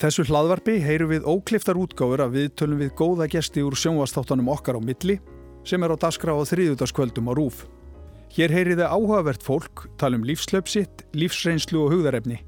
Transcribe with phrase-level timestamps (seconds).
[0.00, 4.78] þessu hlaðvarpi heyrum við ókliftar útgáfur að við tölum við góða gesti úr sjónvastáttanum okkar
[4.78, 5.18] á milli
[5.68, 7.66] sem er á daskra á þriðutaskvöldum á rúf.
[8.32, 12.38] Hér heyriði áhugavert fólk, talum lífslöpsitt, lífsreynslu og hugðarefni.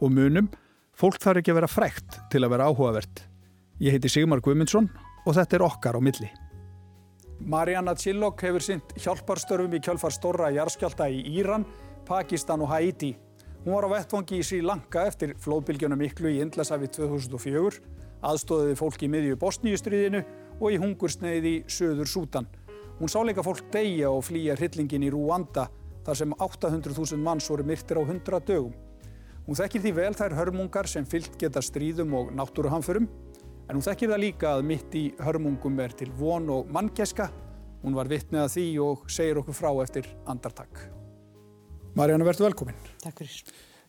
[0.00, 0.48] Og munum,
[0.96, 3.24] fólk þarf ekki að vera frækt til að vera áhugavert.
[3.82, 4.88] Ég heiti Sigmar Guimundsson
[5.26, 6.30] og þetta er okkar á milli.
[7.44, 11.66] Marianna Chillok hefur synt hjálparstörfum í kjálfar Storra Jarskjálta í Íran,
[12.08, 13.12] Pakistan og Haiti.
[13.66, 17.80] Hún var á vettvangi í Sri Lanka eftir flóðbylgjuna miklu í Indlasafi 2004,
[18.22, 20.20] aðstóðiði fólk í miðju Bosníustriðinu
[20.60, 22.46] og í hungursneiði í Söður Sútan.
[23.00, 25.64] Hún sá leika fólk deyja og flýja hryllingin í Rúanda
[26.06, 28.76] þar sem 800.000 manns voru myrtir á 100 dögum.
[29.48, 33.08] Hún þekkir því vel þær hörmungar sem fyllt geta stríðum og náttúruhamförum
[33.66, 37.32] en hún þekkir það líka að mitt í hörmungum er til von og mannkeska.
[37.82, 40.86] Hún var vittnið að því og segir okkur frá eftir andartak.
[41.98, 42.95] Marjána, verður velkomin.
[43.06, 43.40] Takk fyrir.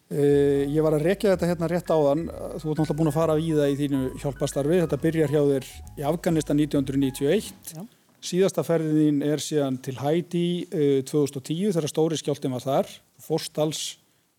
[0.08, 2.28] Uh, ég var að rekja þetta hérna rétt áðan.
[2.30, 4.82] Þú ert náttúrulega búin að fara í það í þínu hjálpastarfi.
[4.86, 7.50] Þetta byrjar hjá þér í Afganistan 1991.
[7.74, 7.82] Já.
[8.28, 12.96] Síðasta ferðin þín er síðan til Haiti uh, 2010 þegar stóri skjáltum var þar.
[13.26, 13.84] Fórst alls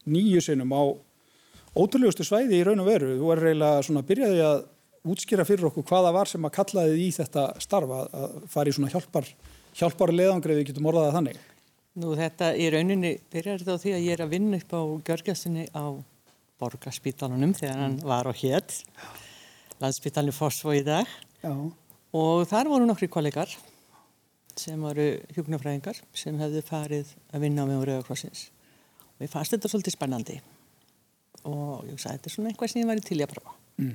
[0.08, 0.82] nýju sinnum á
[1.78, 3.12] ótrúlegustu svæði í raun og veru.
[3.20, 4.64] Þú er reyna svona að byrjaði að
[5.08, 8.90] útskýra fyrir okkur hvaða var sem að kallaði í þetta starfa að fara í svona
[8.92, 9.28] hjálpar,
[9.78, 11.38] hjálpar leðangrið, við getum orðaðið þannig.
[11.98, 14.82] Nú þetta í rauninni byrjar þetta á því að ég er að vinna upp á
[15.08, 15.84] görgjastinni á
[16.58, 18.62] borgarspítalunum þegar hann var á hér
[19.82, 21.06] landsspítalinu Fossvo í dag.
[21.42, 21.54] Já.
[22.18, 23.50] og þar voru nokkri kollegar
[24.58, 28.48] sem voru hjóknarfræðingar sem hefðu farið að vinna með Rauðakrossins
[29.14, 30.40] og ég fannst þetta svolítið spennandi.
[31.46, 33.54] Og ég sagði þetta er svona eitthvað sem ég væri til að prófa.
[33.78, 33.94] Mm.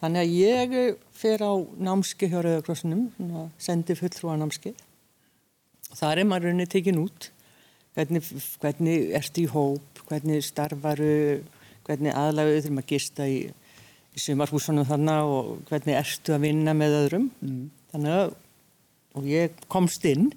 [0.00, 3.08] þannig að ég fer á námski hjá Rauðakrossinum
[3.58, 4.74] sendi fulltrúa námski
[5.98, 7.30] þar er maður rauninni tekin út.
[7.96, 8.26] Hvernig,
[8.62, 10.04] hvernig ertu í hóp?
[10.10, 11.40] Hvernig starfaru
[11.90, 13.40] hvernig aðlagaðu þurfum að gista í,
[14.14, 17.28] í sumarhúsunum þannig og hvernig ertu að vinna með öðrum?
[17.42, 17.66] Mm.
[17.94, 18.36] þannig að
[19.18, 20.28] og ég komst inn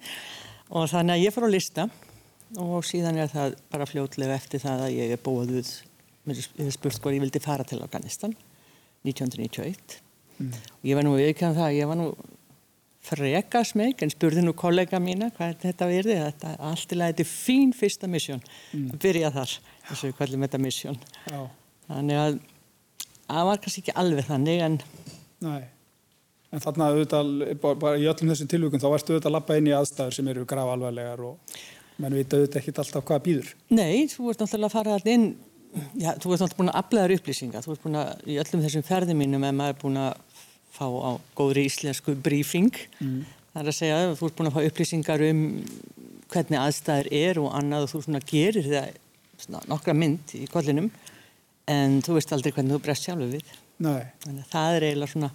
[0.74, 1.88] og þannig að ég fór á lista
[2.62, 5.70] og síðan er það bara fljótlega eftir það að ég er bóðuð
[6.26, 8.34] með spurt hvað ég vildi fara til Afganistan
[9.06, 10.00] 1991
[10.40, 10.50] mm.
[10.50, 12.10] og ég var nú viðkjörðan það ég var nú
[13.04, 17.26] freka smeg, en spurði nú kollega mína hvað þetta verði, þetta allt í lagi þetta
[17.26, 18.88] er fín fyrsta missjón mm.
[18.94, 19.56] að byrja þar,
[19.90, 21.00] þess að við kallum þetta missjón
[21.90, 22.40] þannig að
[23.28, 24.80] það var kannski ekki alveg þannig en
[25.44, 25.64] Nei,
[26.54, 27.32] en þarna auðvitað,
[27.64, 30.46] bara í öllum þessum tilvíkun þá ertu auðvitað að lappa inn í aðstæður sem eru
[30.48, 31.58] grav alvarlegar og
[32.00, 35.34] menn vita auðvitað ekki alltaf hvað býður Nei, þú ert náttúrulega að fara alltaf inn
[35.98, 38.84] Já, þú ert náttúrulega búin að aflegaður upplýsinga, þú ert búin að, í öllum þessum
[38.86, 40.33] ferðum mínum, ef maður er búin að
[40.74, 43.24] fá á góðri íslensku brífing mm.
[43.54, 45.44] það er að segja að þú ert búin að fá upplýsingar um
[46.34, 48.96] hvernig aðstæðir er og annað og þú svona gerir það
[49.44, 50.90] svona, nokkra mynd í kollinum
[51.70, 53.54] en þú veist aldrei hvernig þú brest sjálfu við.
[53.84, 54.04] Nei.
[54.24, 55.32] þannig að það er eiginlega svona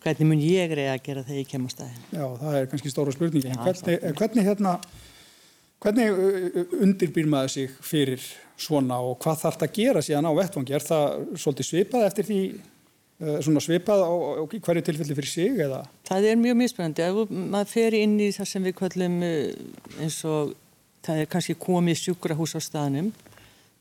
[0.00, 2.92] hvernig mun ég reyða að gera þegar ég kem á staðin Já, það er kannski
[2.92, 4.74] stóra spurningi en hvernig, hvernig hérna
[5.80, 8.24] hvernig undirbýr maður sig fyrir
[8.60, 10.76] svona og hvað þarf það að gera síðan á vettvangi?
[10.76, 11.06] Er það
[11.40, 12.40] svolítið svipað eftir því
[13.20, 14.10] svona svipað á,
[14.40, 15.82] á hverju tilfelli fyrir sig eða?
[16.08, 19.50] Það er mjög mismunandi ef maður fer inn í það sem við kallum eh,
[20.00, 20.54] eins og
[21.04, 23.10] það er kannski komið sjúkrahús á staðnum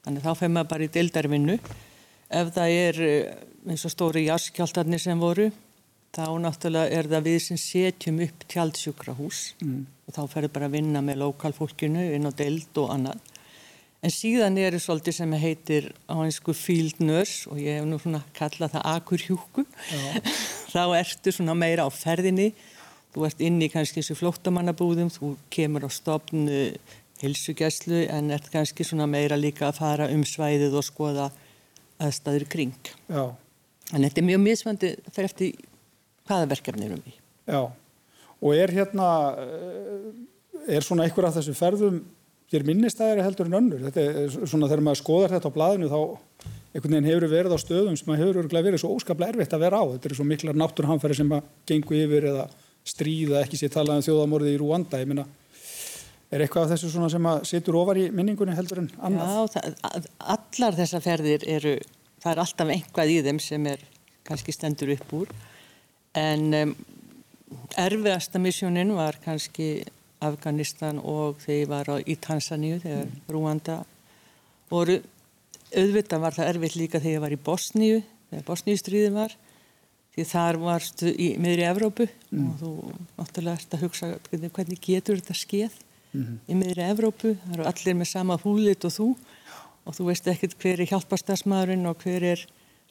[0.03, 3.31] þannig þá fer maður bara í deildarvinnu ef það er eh,
[3.69, 5.49] eins og stóri jaskjáltarnir sem voru
[6.15, 9.81] þá náttúrulega er það við sem setjum upp tjaldsjúkrahús mm.
[10.09, 13.28] og þá ferur bara að vinna með lokalfólkinu inn á deild og annað
[13.99, 17.97] En síðan er það svolítið sem heitir á einsku field nurse og ég hef nú
[17.99, 19.65] svona kallað það akurhjúku.
[20.73, 22.53] Þá ertu svona meira á ferðinni,
[23.11, 26.47] þú ert inn í kannski þessu flóttamannabúðum, þú kemur á stopn
[27.19, 31.27] hilsugjæslu en ert kannski svona meira líka að fara um svæðið og skoða
[31.99, 32.91] aðstæður kring.
[33.11, 33.35] Já.
[33.91, 35.57] En þetta er mjög misvandi fer eftir
[36.29, 37.17] hvaða verkefni erum við.
[37.49, 37.61] Já,
[38.39, 39.09] og er hérna,
[39.43, 41.99] eh, er svona einhver af þessu ferðum
[42.53, 43.83] hér minnistæðir heldur en önnur.
[43.87, 45.99] Þetta er svona þegar maður skoðar þetta á blæðinu þá
[46.69, 49.81] einhvern veginn hefur verið á stöðum sem maður hefur verið svo óskaplega erfitt að vera
[49.81, 49.85] á.
[49.93, 52.47] Þetta er svo miklar náttúrhanfæri sem að gengu yfir eða
[52.89, 55.01] stríða ekki sér talað um þjóðamorði í Rúanda.
[55.01, 55.25] Ég minna,
[56.29, 59.33] er eitthvað af þessu sem að situr ofar í minningunni heldur en annað?
[59.33, 61.75] Já, það, allar þessar ferðir eru,
[62.21, 63.85] það er alltaf einhvað í þeim sem er
[64.29, 65.31] kannski stendur upp úr
[66.17, 66.73] en um,
[67.81, 69.69] erfiðasta missjónin var kannski
[70.19, 73.19] Afganistan og þegar ég var á, í Tansaníu þegar mm.
[73.31, 73.77] Rúanda
[74.69, 74.99] voru
[75.69, 79.35] auðvitað var það erfitt líka þegar ég var í Bosníu þegar Bosníustriðin var
[80.15, 82.47] því þar varstu í miðri Evrópu mm.
[82.47, 82.71] og þú
[83.19, 85.77] náttúrulega ert að hugsa hvernig getur þetta skeið
[86.11, 86.39] mm.
[86.49, 89.09] í miðri Evrópu, það eru allir með sama húlit og þú
[89.87, 92.43] og þú veist ekkert hver er hjálpastarsmaðurinn og hver er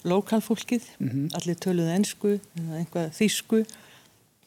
[0.08, 1.34] lokalfólkið, mm -hmm.
[1.34, 3.64] allir töluðu ennsku einhvað þýsku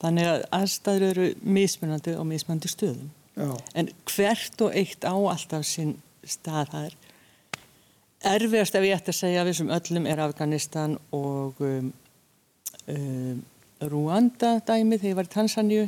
[0.02, 1.28] þannig að aðstæður eru
[1.58, 3.54] mismunandi og mismunandi stöðum Já.
[3.78, 5.96] en hvert og eitt á alltaf sinn
[6.28, 6.98] stað það er
[8.36, 11.90] erfiðast ef ég ætti að segja við sem öllum er Afganistan og um,
[12.92, 13.42] um,
[13.82, 15.88] Rúanda dæmi þegar ég var í Tansaníu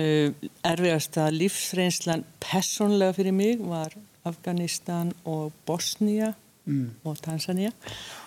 [0.00, 6.32] um, erfiðast að lífsreynslan personlega fyrir mig var Afganistan og Bosnia
[6.64, 7.04] mm.
[7.04, 8.23] og Tanzania uh,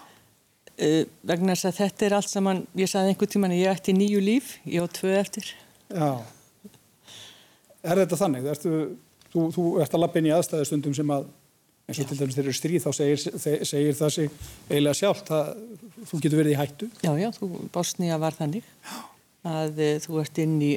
[0.77, 4.21] vegna þess að þetta er allt saman, ég sagði einhver tíman að ég ætti nýju
[4.21, 5.50] líf, ég á tvö eftir
[5.89, 6.09] Já
[7.88, 8.47] Er þetta þannig?
[8.51, 8.71] Ertu,
[9.31, 11.27] þú, þú ert að lappa inn í aðstæðastundum sem að
[11.88, 12.09] eins og Já.
[12.09, 13.21] til dæmis þeir eru stríð þá segir,
[13.63, 14.31] segir það sig
[14.68, 15.51] eiginlega sjálft að
[16.09, 18.68] þú getur verið í hættu Já, já, þú, Bosnia var þannig
[19.47, 20.74] að uh, þú ert inn í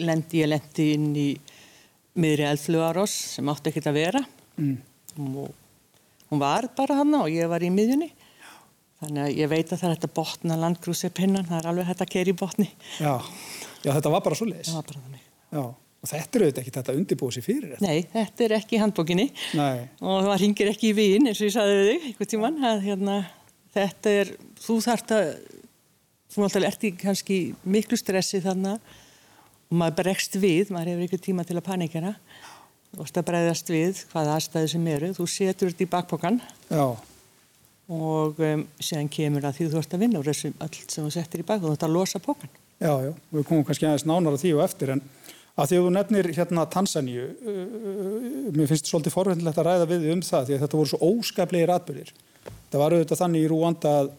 [0.00, 1.28] lendi, ég lendi inn í
[2.22, 4.22] miðri eldflugarós sem átti ekkert að vera
[4.56, 4.74] mm.
[5.20, 5.52] og
[6.32, 8.08] hún var bara hann og ég var í miðjunni
[9.02, 12.04] þannig að ég veit að það er hægt að botna landgrúsipinnan, það er alveg hægt
[12.04, 12.68] að keri í botni.
[13.02, 13.14] Já,
[13.82, 15.24] Já þetta var bara svo leis Það var bara þannig.
[15.52, 15.62] Já,
[16.02, 17.88] og þetta er auðvitað ekki þetta undirbúið sér fyrir þetta.
[17.88, 19.28] Nei, þetta er ekki í handbókinni.
[19.58, 19.88] Nei.
[20.00, 23.18] og það ringir ekki í vín eins og ég saði þig einhvern tíman að hérna,
[23.76, 24.32] þetta er,
[24.62, 25.30] þú þarft að
[26.32, 27.38] þú náttúrulega ert í kannski
[27.68, 28.80] miklu stressi þannig
[29.72, 32.16] og maður bregst við, maður hefur ykkur tíma til að panikera.
[33.00, 36.42] Og það bregðast við hvaða aðstæði sem eru, þú setur þetta í bakpokan
[37.90, 41.12] og um, séðan kemur að því þú ert að vinna úr þessu allt sem þú
[41.14, 42.52] settir í bak og þú ert að losa pokan
[42.82, 45.02] Já, já, við komum kannski aðeins nánar á því og eftir en
[45.52, 49.88] að því að þú nefnir hérna Tansaníu uh, uh, mér finnst svolítið forvendilegt að ræða
[49.90, 52.14] við um það því að þetta voru svo óskaplegir atbyrðir
[52.46, 54.10] það var auðvitað þannig í Rúanda að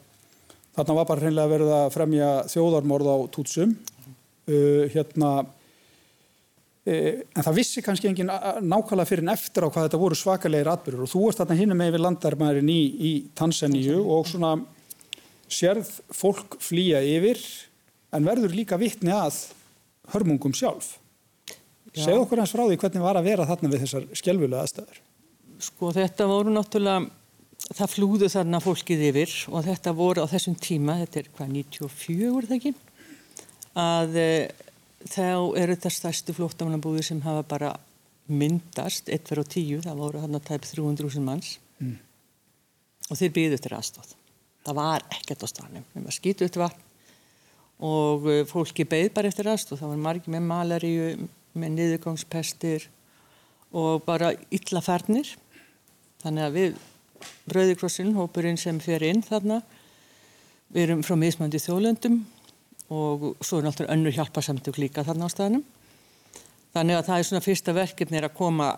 [0.74, 5.34] þarna var bara hreinlega verið að fremja þjóðarmorð á tútsum uh, hérna
[6.84, 11.06] en það vissi kannski engin nákvæmlega fyrir en eftir á hvað þetta voru svakalegir atbyrgur
[11.06, 14.58] og þú ert þarna hinn með við landarmæðurinn í, í Tansaníu og svona
[15.48, 17.40] sérð fólk flýja yfir
[18.14, 19.40] en verður líka vittni að
[20.12, 20.98] hörmungum sjálf.
[21.94, 25.02] Segð okkur hans frá því hvernig var að vera þarna við þessar skjálfulega aðstæður.
[25.64, 27.12] Sko þetta voru náttúrulega
[27.72, 32.32] það flúðu þarna fólkið yfir og þetta voru á þessum tíma, þetta er hvað 94
[32.34, 32.74] voru það ekki?
[33.84, 34.30] Að e,
[35.10, 37.74] þá eru þetta stærstu flóttamannabúði sem hafa bara
[38.32, 41.96] myndast, 1 fyrir 10, það voru hann að tæpa 300.000 manns mm.
[43.10, 44.14] og þeir byggðu eftir aðstóð.
[44.64, 46.90] Það var ekkert á stanum, við varum skýtu eftir vatn
[47.84, 51.08] og e, fólki beigð bara eftir aðstóð, það var margi með malaríu,
[51.60, 52.88] með niðurgangspestir
[53.76, 55.34] og bara yllafernir.
[56.24, 56.78] Þannig að við,
[57.52, 59.62] Rauðikrossin, hópurinn sem fer inn þarna,
[60.72, 62.22] við erum frá mismandi þjóðlöndum
[62.92, 65.64] og svo er náttúrulega önnur hjálparsamtök líka þarna á staðnum.
[66.74, 68.72] Þannig að það er svona fyrsta verkefni er að koma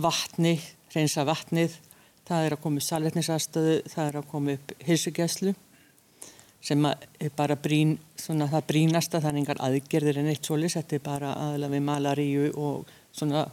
[0.00, 0.54] vatni,
[0.94, 1.76] reynsa vatnið,
[2.24, 5.54] það er að koma salvetnisastöðu, það er að koma upp hilsugjæslu
[6.64, 10.96] sem er bara brín, svona það brínasta, það er engar aðgerðir en eitt solis, þetta
[10.96, 13.44] er bara aðalega við malaríu og svona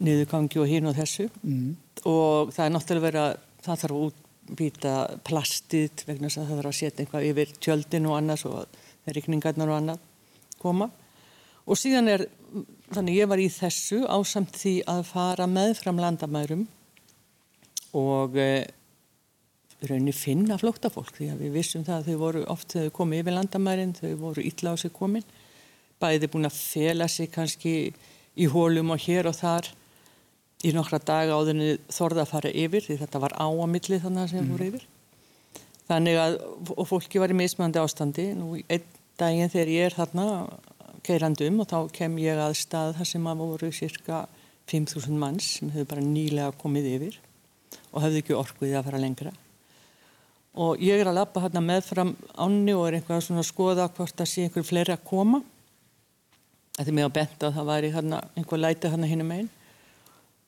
[0.00, 1.66] niðurgangi og hín og þessu mm.
[2.08, 3.34] og það er náttúrulega verið að
[3.66, 4.94] það þarf að útbýta
[5.28, 9.72] plastið vegna þess að það þarf að setja einhvað yfir tjöldin og annars og regningarnar
[9.72, 10.04] og annað
[10.62, 10.88] koma.
[11.64, 12.26] Og síðan er,
[12.92, 16.66] þannig ég var í þessu ásamt því að fara með fram landamærum
[17.94, 18.64] og e,
[19.88, 23.36] raunni finna flóttafólk því að við vissum það að þau voru oft þau komið yfir
[23.38, 25.24] landamærin, þau voru illa á sig komin.
[26.02, 27.74] Bæði búin að fela sig kannski
[28.34, 29.70] í hólum og hér og þar
[30.64, 34.24] í nokkra daga áðurni þorða að fara yfir því þetta var á að milli þannig
[34.24, 34.52] að sem mm.
[34.52, 34.86] voru yfir.
[35.84, 36.36] Þannig að
[36.88, 40.26] fólki var í mismandi ástandi nú einn daginn þegar ég er þarna
[41.04, 44.24] keirandum og þá kem ég að stað þar sem að voru cirka
[44.70, 47.18] 5.000 manns sem hefur bara nýlega komið yfir
[47.92, 49.32] og hefðu ekki orkuðið að fara lengra.
[50.54, 53.88] Og ég er að lappa hérna með fram ánni og er einhvað svona að skoða
[53.96, 55.42] hvort það sé einhver fleiri að koma.
[56.78, 59.50] Þetta er mig að benda að það væri hérna einhver læti hérna hinn um einn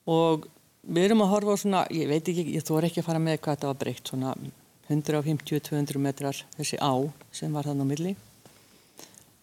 [0.06, 0.46] og
[0.86, 3.40] við erum að horfa á svona, ég veit ekki, ég þór ekki að fara með
[3.42, 4.34] hvað þetta var breykt, svona
[4.86, 6.94] 150-200 metrar þessi á
[7.34, 8.12] sem var þannig á milli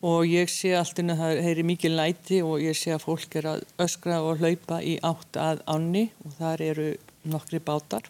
[0.04, 3.50] og ég sé alltaf að það heyri mikið læti og ég sé að fólk er
[3.54, 6.90] að öskra og hlaupa í átt að ánni og þar eru
[7.32, 8.10] nokkri bátar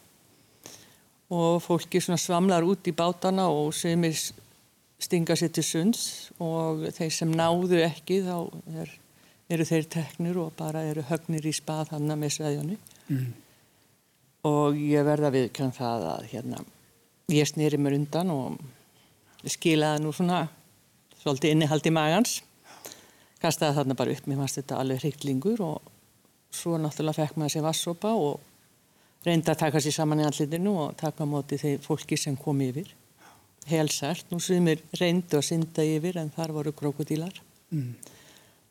[1.33, 4.17] og fólki svamlar út í bátana og semir
[5.03, 6.03] stinga sér til sunds
[6.41, 8.37] og þeir sem náðu ekki þá
[8.81, 8.91] er,
[9.53, 13.31] eru þeir teknir og bara eru högnir í spað hann með sveðjónu mm.
[14.49, 16.65] og ég verða við kann það að hérna
[17.33, 18.57] ég snýri mér undan og
[19.45, 20.45] skilaði nú svona
[21.23, 22.41] svolítið innihald í magans
[23.43, 25.91] kastaði þarna bara upp, mér fannst þetta alveg hrygglingur og
[26.53, 30.97] svo náttúrulega fekk maður sér vassopa og reynda að taka sér saman í allitinu og
[30.99, 32.91] taka móti þeir fólki sem kom yfir.
[33.67, 37.37] Helsært, nú sumir reyndu að synda yfir en þar voru krokodílar
[37.71, 37.91] mm.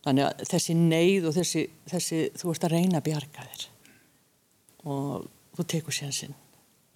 [0.04, 3.64] þannig að þessi neyð og þessi, þessi þú ert að reyna að bjarga þér.
[4.92, 6.36] Og þú tekur sénsinn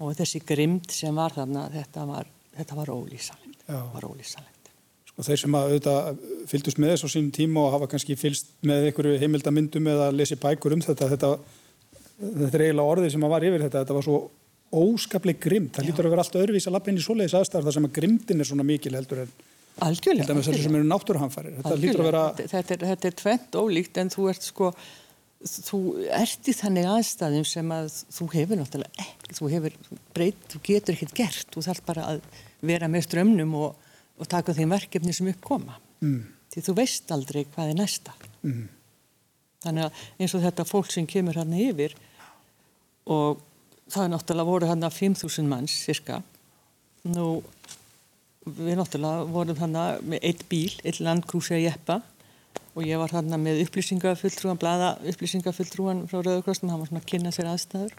[0.05, 4.56] og þessi grimd sem var þarna þetta var, þetta var ólýsalegt
[5.17, 8.51] Sko þeir sem að auðvitað fylgdust með þess á sínum tíma og hafa kannski fylgst
[8.69, 11.31] með einhverju heimildamindum eða lesi bækur um þetta þetta,
[12.21, 14.19] þetta er eiginlega orðið sem að var yfir þetta þetta var svo
[14.77, 15.73] óskapleg grimt.
[15.73, 15.89] Það Já.
[15.89, 18.43] lítur að vera allt öðruvís að lappa inn í svoleiðis aðstæðar þar sem að grimtin
[18.43, 19.33] er svona mikil heldur en
[19.85, 20.33] Algjörlega.
[20.89, 21.59] Náttúruhanfarir.
[21.59, 22.23] Þetta lítur að vera...
[22.39, 24.71] Þetta er, þetta er tvent ólíkt en þú ert sko,
[25.45, 25.81] þú
[26.17, 29.77] ert í þannig aðstæðum sem að þú hefur náttúrulega ekki, þú hefur
[30.17, 32.23] breytt, þú getur ekkert gert, þú þarf bara að
[32.65, 33.86] vera með strömmnum og,
[34.17, 35.79] og taka þeim verkefni sem uppkoma.
[36.05, 36.23] Mm.
[36.53, 38.15] Því þú veist aldrei hvað er næsta.
[38.43, 38.65] Mm.
[39.65, 41.97] Þannig að eins og þetta fólk sem kemur hann yfir
[43.13, 43.43] og
[43.91, 46.21] það er náttúrulega voru hann að 5.000 manns cirka
[47.07, 47.29] nú
[48.47, 52.01] við náttúrulega vorum hann með eitt bíl, eitt landkrúsi að jeppa
[52.77, 57.33] og ég var hann með upplýsingafulltrúan, blada upplýsingafulltrúan frá Rauðurkrossum, hann var svona að kynna
[57.35, 57.95] sér aðstæður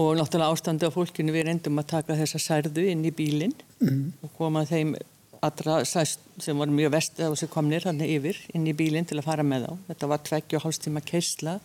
[0.00, 4.04] og náttúrulega ástandi á fólkinu við reyndum að taka þessa særðu inn í bílinn mm.
[4.24, 4.94] og koma þeim
[5.42, 9.18] allra sæst sem voru mjög vestið á sig komnir hann yfir inn í bílinn til
[9.18, 11.58] að fara með þá þetta var tveggja og hálfstíma keisla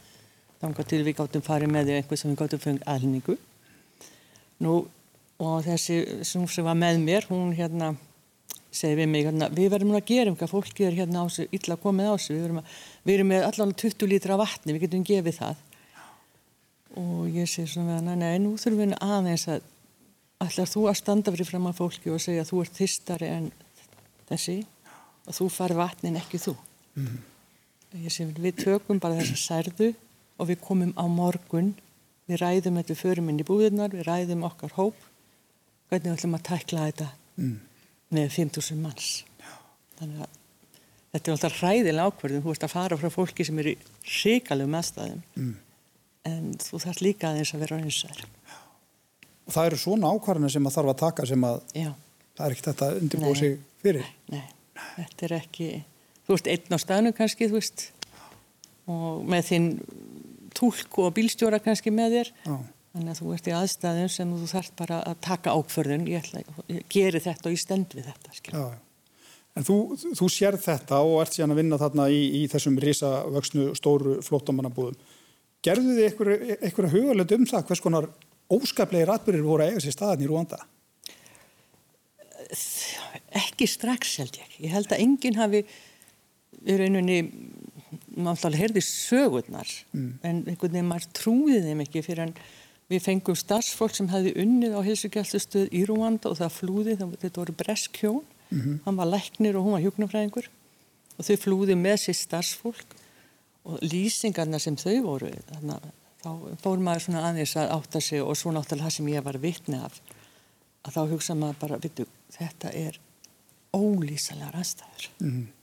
[0.62, 3.38] þángar til við gáttum farið með því einhver sem við gáttum fengið aðlningu.
[4.66, 4.76] Nú,
[5.38, 7.94] og þessi sem var með mér, hún hérna
[8.74, 11.50] segi við mig, hérna, við verðum að gera um hvað fólki er hérna á sig,
[11.56, 15.06] illa komið á sig, við, að, við erum með allan 20 lítra vatni, við getum
[15.08, 15.64] gefið það.
[16.98, 19.66] Og ég segi svona, nei, nei, nú þurfum við aðeins að,
[20.44, 23.50] allar þú að standa fyrir fram að fólki og segja að þú ert þistari en
[24.30, 24.58] þessi
[25.28, 26.56] og þú fari vatnin ekki þú.
[26.98, 27.20] Mm.
[28.04, 29.92] Ég segi, við tökum bara þessa særðu
[30.38, 31.74] og við komum á morgun,
[32.28, 34.98] við ræðum þetta förum inn í búðunar, við ræðum okkar hóp,
[35.90, 37.56] hvernig við ætlum að tækla þetta mm.
[38.18, 39.12] með 5.000 manns.
[39.40, 39.54] Já.
[40.02, 40.36] Þannig að
[41.14, 43.74] þetta er alltaf ræðilega ákverðum, þú ert að fara frá fólki sem eru
[44.04, 45.56] síkalum aðstæðum, mm.
[46.28, 48.24] En þú þarf líka aðeins að vera einsar.
[49.48, 51.92] Og það eru svona ákvarðinu sem að þarf að taka sem að Já.
[52.38, 54.10] það er ekkert þetta undirbúið sig fyrir?
[54.34, 54.42] Nei,
[54.76, 55.70] nei, þetta er ekki,
[56.28, 57.86] þú veist einn á staðnum kannski, þú veist,
[58.92, 59.70] og með þinn
[60.58, 62.58] tólk og bílstjóra kannski með þér Já.
[62.96, 66.30] þannig að þú ert í aðstæðum sem þú þarf bara að taka ákförðun ég,
[66.72, 68.68] ég geri þetta og ég stend við þetta
[69.58, 69.76] En þú,
[70.14, 74.98] þú sér þetta og ert síðan að vinna þarna í, í þessum risavöksnu stóru flótamannabúðum
[75.66, 78.10] gerðu þið eitthvað hugalegt um það hvers konar
[78.54, 80.60] óskaplegir atbyrðir voru að eiga sér staðan í Rúanda?
[83.36, 85.64] Ekki strax held ég ég held að enginn hafi
[86.68, 87.18] í rauninni
[88.18, 90.14] náttúrulega heyrði sögurnar mm.
[90.26, 92.34] en einhvern veginn maður trúið þeim ekki fyrir en
[92.92, 97.56] við fengum starfsfólk sem hefði unnið á hilsugjastustöð í Rúanda og það flúði, þetta voru
[97.60, 98.78] breskjón mm -hmm.
[98.86, 100.48] hann var læknir og hún var hjóknarfræðingur
[101.18, 102.96] og þau flúði með sér starfsfólk
[103.68, 105.90] og lýsingarna sem þau voru þannig að
[106.24, 106.32] þá
[106.64, 109.82] fór maður svona aðeins að átta sig og svo náttúrulega það sem ég var vittni
[109.82, 110.00] af
[110.88, 112.98] að þá hugsa maður bara, vittu, þetta er
[113.76, 115.54] ólýsalega rastafur mm -hmm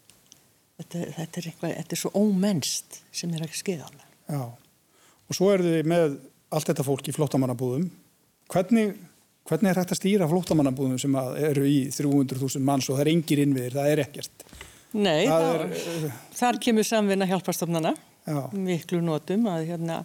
[0.78, 5.50] þetta, þetta, er eitthvað, þetta er svo ómennst sem er ekki skeiðan Já, og svo
[5.54, 6.16] eru þið með
[6.54, 7.88] allt þetta fólk í flottamannabúðum
[8.52, 8.94] hvernig,
[9.48, 11.18] hvernig er þetta stýra flottamannabúðum sem
[11.50, 14.46] eru í 300.000 manns og það er engir innviðir, það er ekkert
[14.94, 16.04] Nei, það er, það,
[16.38, 17.94] þar kemur samvinna hjálparstofnana.
[18.54, 20.04] Miklu notum að hérna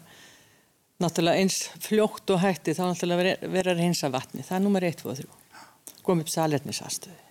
[0.99, 4.97] náttúrulega eins fljótt og hætti þá náttúrulega vera að reynsa vatni það er nummer 1,
[4.99, 7.27] 2 og 3 komið upp salernisastöði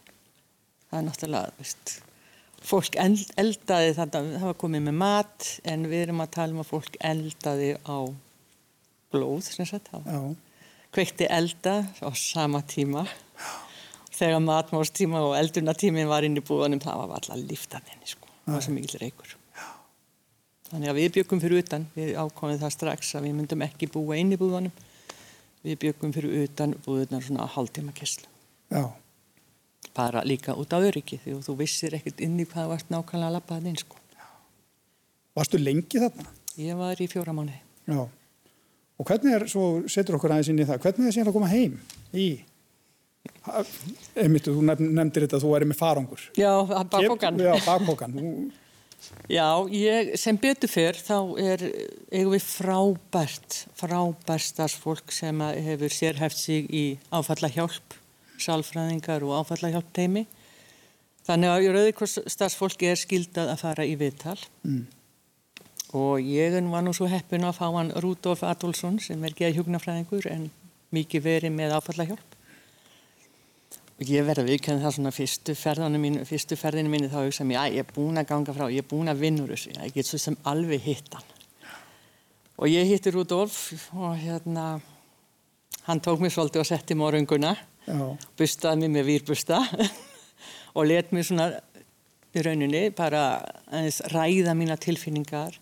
[0.89, 1.95] það er náttúrulega, veist
[2.69, 6.71] fólk eldaði þetta, það var komið með mat en við erum að tala um að
[6.73, 7.99] fólk eldaði á
[9.13, 9.93] blóð sem sagt,
[10.93, 13.05] kveikti elda á sama tíma
[14.19, 18.67] þegar matmástíma og eldunartímin var inn í búanum, það var alltaf líftaninni sko, það var
[18.67, 19.37] svo mikil reykur.
[20.69, 21.87] Þannig að við byggum fyrir utan.
[21.95, 24.75] Við ákomum það strax að við myndum ekki búa inn í búanum
[25.65, 28.29] við byggum fyrir utan búðunar svona hálftíma kesslu
[28.71, 28.91] Já.
[29.97, 33.35] Bara líka út á öryggi því þú vissir ekkert inn í hvað varst nákvæmlega að
[33.35, 33.97] lappa það inn sko.
[35.35, 36.27] Varstu lengi þarna?
[36.59, 37.55] Ég var í fjóra mánu.
[37.89, 38.03] Já.
[38.99, 41.37] Og hvernig er, svo setur okkur aðeins inn í það, hvernig er það síðan að
[41.39, 41.79] koma heim
[42.13, 42.29] í,
[44.19, 46.25] einmitt, þú nefndir þetta að þú væri með farangur.
[46.39, 47.43] Já, bakbókan.
[47.43, 48.19] Já, bakbókan.
[49.31, 51.63] Já, ég, sem betur fyrr þá er,
[52.11, 57.95] eigum við frábært, frábært starfsfólk sem hefur sérhæft sig í áfalla hjálp
[58.43, 60.25] sálfræðingar og áfallahjálp teimi.
[61.29, 64.81] Þannig að Rauðikors starfsfólki er skildað að fara í viðtal mm.
[65.99, 70.31] og ég var nú svo heppin að fá hann Rúdolf Adolfsson sem er geða hjóknarfræðingur
[70.33, 70.49] en
[70.95, 72.28] mikið verið með áfallahjálp
[74.07, 77.65] ég verði að viðkjöna það svona fyrstu ferðinu mín fyrstu ferðinu mín þá hugsa mér
[77.65, 79.73] að ég er búin að ganga frá, ég er búin að vinnur þessu.
[79.75, 81.35] Ég get svo sem alveg hitt hann.
[82.59, 83.59] Og ég hitti Rúdolf
[83.95, 84.69] og hérna
[85.89, 87.55] hann tók mér svolítið og setti morgunguna
[88.39, 89.63] bustaði mér með výrbusta
[90.77, 91.49] og let mér svona
[92.37, 93.23] í rauninni bara
[93.71, 95.57] aðeins ræða mína tilfinningar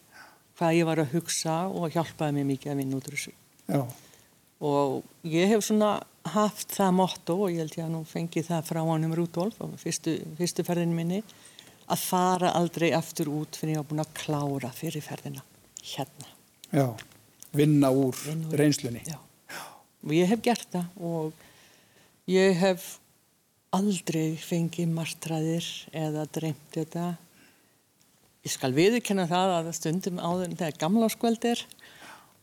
[0.58, 3.32] hvað ég var að hugsa og hjálpaði mér mikið að vinna úr þessu.
[3.66, 3.82] Já.
[4.62, 5.96] og ég hef svona
[6.34, 9.66] haft það motto og ég held ég að nú fengi það frá ánum Rúdolf á
[9.80, 11.20] fyrstu, fyrstu ferðinu minni
[11.86, 15.44] að fara aldrei aftur út fyrir að ég hafa búin að klára fyrir ferðina
[15.86, 16.30] hérna.
[16.72, 16.86] Já,
[17.54, 18.58] vinna úr, vinna úr.
[18.58, 19.02] reynslunni.
[19.06, 19.18] Já,
[20.02, 21.44] og ég hef gert það og
[22.30, 22.88] ég hef
[23.76, 27.12] aldrei fengið martraðir eða dreymt þetta.
[28.46, 31.62] Ég skal viðkenna það að stundum áður þegar gamla skvöld er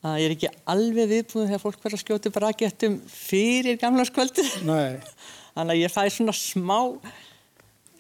[0.04, 4.44] að ég er ekki alveg viðbúin þegar fólk verður að skjóta bragettum fyrir gamla skvöldu
[5.56, 6.80] þannig að ég fæ svona smá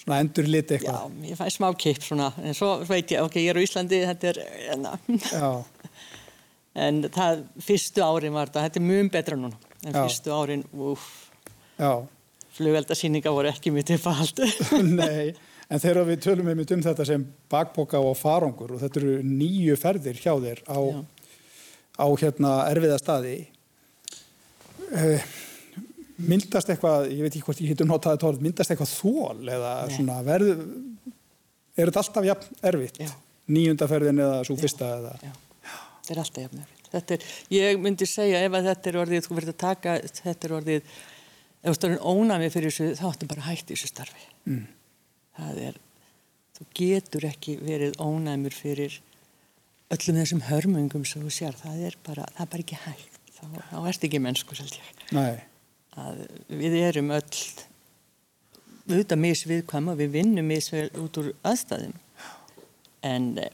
[0.03, 1.13] svona endur liti eitthvað.
[1.13, 4.01] Já, ég fæ smá kipp svona en svo veit ég, ok, ég er á Íslandi
[4.09, 4.41] þetta er
[4.75, 5.53] enna hérna.
[6.87, 10.01] en það, fyrstu árin var þetta þetta er mjög betra núna en já.
[10.01, 11.09] fyrstu árin, uff
[12.53, 14.43] flugveldarsýninga voru ekki mjög tilfald
[14.99, 15.31] Nei,
[15.71, 20.19] en þegar við tölum um þetta sem bakboka og farangur og þetta eru nýju ferðir
[20.19, 21.03] hjá þér á já
[21.97, 23.37] á hérna erfiða staði
[24.93, 25.31] uh,
[26.23, 29.95] myndast eitthvað, ég veit ekki hvort ég hittu notaði tórð, myndast eitthvað þól eða Nei.
[29.95, 30.51] svona verð
[31.73, 33.01] er þetta alltaf jafn erfitt
[33.53, 35.31] nýjundaferðin eða svo fyrsta eða Já.
[35.63, 39.39] þetta er alltaf jafn erfitt er, ég myndi segja ef að þetta er orðið þú
[39.39, 40.93] verður að taka, þetta er orðið
[41.63, 44.63] ef þú stórinn ónamið fyrir þessu þá ættum bara að hætti þessu starfi mm.
[45.39, 45.81] það er,
[46.57, 48.99] þú getur ekki verið ónamur fyrir
[49.91, 53.19] öllum þessum hörmungum sem þú sér, það er bara, það er bara ekki hægt.
[53.33, 55.43] Þá, þá ert ekki mennskur held ég.
[56.63, 57.41] Við erum öll
[58.89, 61.95] auðvitað misviðkvæma við vinnum misvel út úr aðstæðum.
[63.03, 63.49] En e,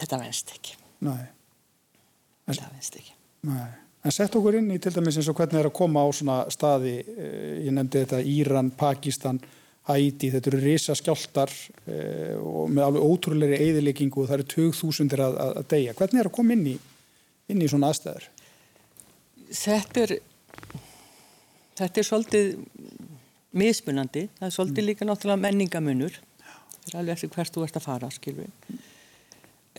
[0.00, 0.76] þetta venst ekki.
[1.06, 1.26] Nei.
[2.48, 3.12] þetta venst ekki.
[3.48, 3.66] Nei.
[4.06, 6.08] En sett okkur inn í til dæmis eins og hvernig það er að koma á
[6.14, 9.40] svona staði, eh, ég nefndi þetta Íran, Pakistan
[9.86, 11.52] Æti, þetta eru risa skjáltar
[11.86, 15.94] eh, og með alveg ótrúleiri eðileggingu og það eru 2000 að, að, að deyja.
[16.00, 16.74] Hvernig er að koma inn í,
[17.54, 18.26] inn í svona aðstæður?
[19.46, 20.14] Þetta er,
[21.78, 22.50] þetta er svolítið
[23.56, 24.26] mismunandi.
[24.40, 24.90] Það er svolítið mm.
[24.90, 26.20] líka náttúrulega menningamunur.
[26.76, 28.76] Það er alveg eftir hvert þú ert að fara, skilvið.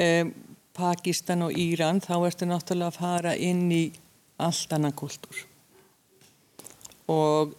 [0.07, 0.33] Um,
[0.77, 3.85] Pakistan og Íran, þá ertu náttúrulega að fara inn í
[4.43, 5.43] allt annan kultúr.
[7.11, 7.55] Og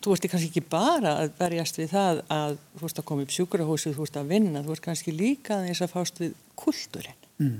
[0.00, 3.34] þú ert kannski ekki bara að verjast við það að þú ert að koma upp
[3.34, 7.26] sjúkrahósið, þú ert að vinna, þú ert kannski líka þess að fást við kultúrin.
[7.40, 7.56] Mm.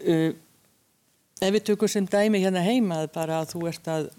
[0.00, 0.32] Uh,
[1.40, 4.10] ef við tökum sem dæmi hérna heima að bara að þú ert að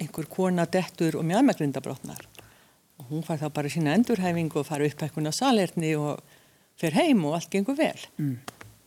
[0.00, 2.22] einhver kona dettur og mjögmegrindabrótnar
[3.00, 6.22] og hún fær þá bara sína endurhæfingu og fara upp eitthvað salerni og
[6.80, 7.98] fer heim og allt gengur vel.
[8.20, 8.36] Mm.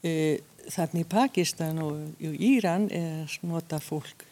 [0.03, 0.37] Uh,
[0.71, 4.23] þannig í Pakistan og í Íran er nota fólk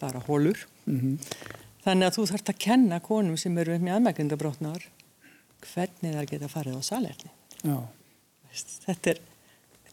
[0.00, 0.62] bara hólur.
[0.86, 1.66] Mm -hmm.
[1.84, 4.86] Þannig að þú þarfst að kenna konum sem eru með aðmækjandabrótnar
[5.64, 7.32] hvernig þær geta farið á salerni.
[8.86, 9.22] Þetta er,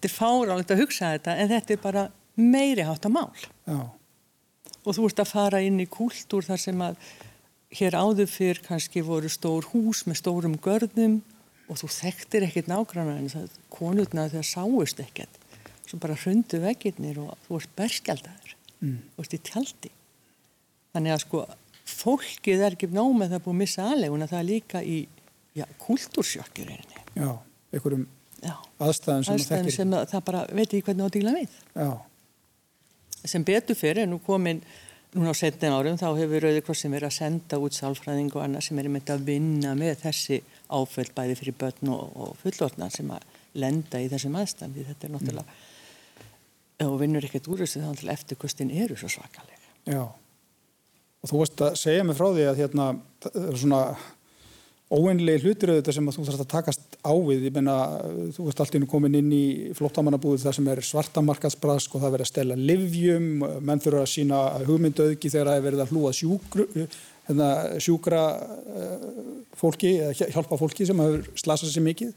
[0.02, 2.04] er fárálegt að hugsa þetta en þetta er bara
[2.38, 3.48] meiri hátt að mál.
[3.68, 3.80] Já.
[4.88, 7.00] Og þú ert að fara inn í kúltúr þar sem að
[7.78, 11.20] hér áður fyrr kannski voru stór hús með stórum görðum
[11.68, 15.40] og þú þekktir ekkert nákvæmlega en það konurna þegar sáust ekkert.
[15.88, 18.56] Svo bara hrundu veginnir og þú ert berskjaldadur.
[18.84, 19.00] Mm.
[19.16, 19.92] Þú ert í tjaldi.
[20.96, 21.44] Þannig að sko
[21.88, 24.98] fólkið er ekki nóg með það búið að missa aðleguna það er líka í
[25.82, 26.74] kultúrsjökkir
[27.18, 27.32] Já,
[27.74, 28.04] einhverjum
[28.44, 31.56] já, aðstæðan sem það þekkir sem það bara veit ekki hvernig það díla við.
[31.74, 31.90] Já.
[33.24, 34.62] sem betur fyrir nú komin
[35.16, 38.68] núna á setni árum þá hefur Rauði Krossin verið að senda út sálfræðing og annað
[38.68, 43.10] sem er með að vinna með þessi áföll bæði fyrir börn og, og fullortna sem
[43.16, 43.26] að
[43.58, 46.86] lenda í þessum aðstæðan þetta er náttúrulega mm.
[46.92, 50.04] og vinnur ekkert úr þessu þá eftirkustin eru svo svakalega Já
[51.28, 52.86] og þú veist að segja mig frá því að hérna,
[53.26, 53.82] það er svona
[54.88, 57.76] óeinlega hlutir auðvitað sem þú þarfst að takast á við, ég menna
[58.36, 62.24] þú veist allt ínum komin inn í flottamannabúið þar sem er svartamarkaðsbrask og það verður
[62.28, 63.28] að stella livjum,
[63.68, 66.68] menn þurfa að sína hugmynduauðki þegar það er verið að hlúa sjúkru,
[67.28, 67.50] hérna,
[67.84, 69.04] sjúkra uh,
[69.60, 72.16] fólki eða hjálpa fólki sem hefur slasað sér mikið.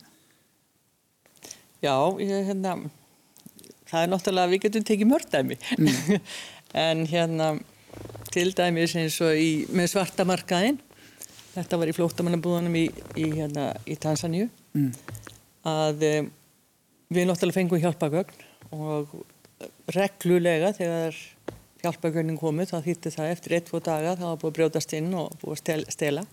[1.82, 2.76] Já, ég, hérna
[3.90, 6.24] það er náttúrulega, við getum tekið mörgdæmi mm.
[6.86, 7.52] en hérna
[8.34, 10.78] til dæmis eins og í, með svartamarkaðin
[11.54, 12.86] þetta var í flóttamannabúðanum í,
[13.18, 14.90] í, hérna, í Tansaníu mm.
[15.68, 16.30] að um,
[17.10, 19.14] við náttúrulega fengum hjálpagögn og
[19.90, 21.16] reglulega þegar
[21.82, 25.10] hjálpagögnin komið þá þýtti það eftir ett, tvo daga þá var búið að brjótast inn
[25.16, 26.24] og búið að stela.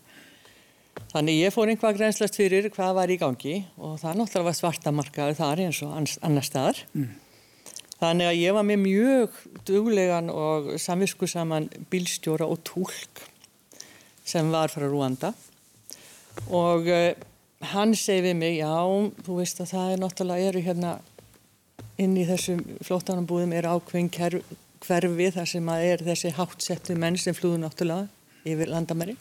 [1.11, 5.39] Þannig ég fór einhvað grænslast fyrir hvað var í gangi og það náttúrulega var svartamarkaður
[5.39, 6.81] þar eins og annar staðar.
[6.97, 7.15] Mm.
[7.97, 13.23] Þannig að ég var með mjög duglegan og samvisku saman bílstjóra og tólk
[14.27, 15.31] sem var frá Rúanda
[16.53, 17.13] og uh,
[17.73, 18.69] hann segi við mig, já,
[19.25, 20.91] þú veist að það er náttúrulega eru hérna
[21.97, 24.11] inn í þessum flóttanambúðum er ákveðin
[24.85, 28.05] hverfi þar sem að er þessi hátsettu menn sem flúðu náttúrulega
[28.47, 29.17] yfir landamæri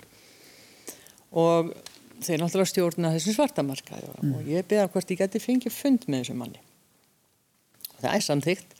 [1.32, 1.72] og
[2.20, 4.36] þeir náttúrulega stjórna þessum svartamarka mm.
[4.36, 6.65] og ég beða hvort ég geti fengið fund með þessum manni.
[8.00, 8.74] Það er samþygt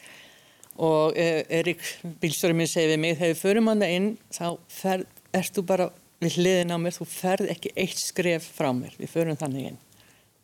[0.76, 1.80] og eh, Erik,
[2.20, 5.88] bílstjóri minn, segi við mig þegar við förum hann inn þá fer, ertu bara
[6.20, 9.80] við hliðin á mér, þú ferð ekki eitt skref frá mér, við förum þannig inn.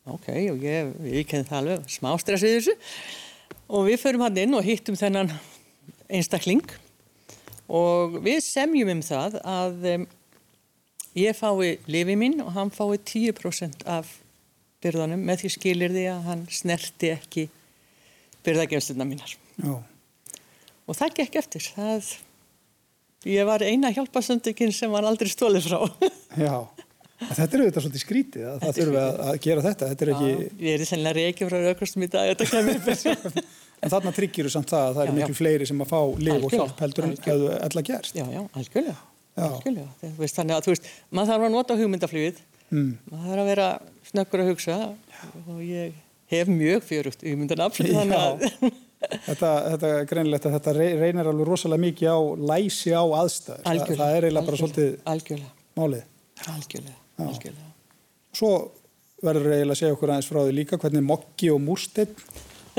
[0.08, 2.74] Ok, og ég, ég kenni það alveg smá stress við þessu.
[3.72, 5.30] Og við förum hann inn og hittum þennan
[6.12, 6.64] einstakling.
[7.72, 10.08] Og við semjum um það að um,
[11.16, 14.18] ég fái lifið mín og hann fái 10% af
[14.82, 17.46] byrðanum með því skilir því að hann snerti ekki
[18.46, 19.74] byrðagefstina mínar Já.
[20.86, 22.12] og það gekk eftir það
[23.28, 26.08] Ég var eina hjálpasöndikinn sem var aldrei stólið frá.
[26.44, 26.56] Já,
[27.28, 29.90] þetta er auðvitað svolítið skrítið að það þurfi að, að gera þetta.
[29.92, 30.30] þetta er ekki...
[30.32, 33.38] Já, ég er í sennilega reykja frá raukastum í dag, þetta kemur upp.
[33.82, 36.48] en þarna tryggir þú samt það að það eru miklu fleiri sem að fá liv
[36.48, 38.18] og hjálp heldur en hefðu ella gerst.
[38.18, 38.98] Já, já, algjörlega.
[39.46, 40.12] algjörlega.
[40.18, 42.92] Veist, þannig að þú veist, maður þarf að nota hugmyndaflýðið, mm.
[43.12, 43.68] maður þarf að vera
[44.10, 44.80] snöggur að hugsa
[45.46, 46.01] og ég
[46.32, 48.48] hef mjög fjörugt að
[49.02, 52.18] Þetta, þetta er greinilegt að þetta reynir alveg rosalega mikið á
[52.52, 53.64] læsi á aðstæður.
[53.72, 53.98] Algjörlega.
[53.98, 55.50] Það er eiginlega bara svolítið algjörlega.
[55.80, 56.04] málið.
[56.52, 56.98] Algjörlega.
[57.26, 57.70] algjörlega.
[58.38, 58.52] Svo
[59.22, 62.22] verður eiginlega að segja okkur aðeins frá því líka hvernig mokki og múrsteinn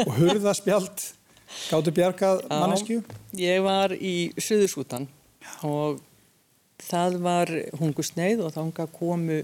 [0.06, 1.04] og hurðaspjald
[1.72, 3.02] gáttu bjargað mannesku.
[3.40, 5.10] Ég var í Suðursútan
[5.68, 6.00] og
[6.84, 9.44] það var hungusneið og þánga komu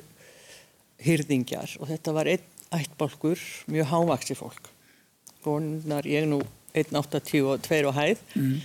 [1.00, 3.40] hyrðingjar og þetta var einn ættbálkur,
[3.72, 4.70] mjög hávaksi fólk.
[5.44, 6.42] Gónar ég nú
[6.74, 8.58] 1.82 og hæð mm.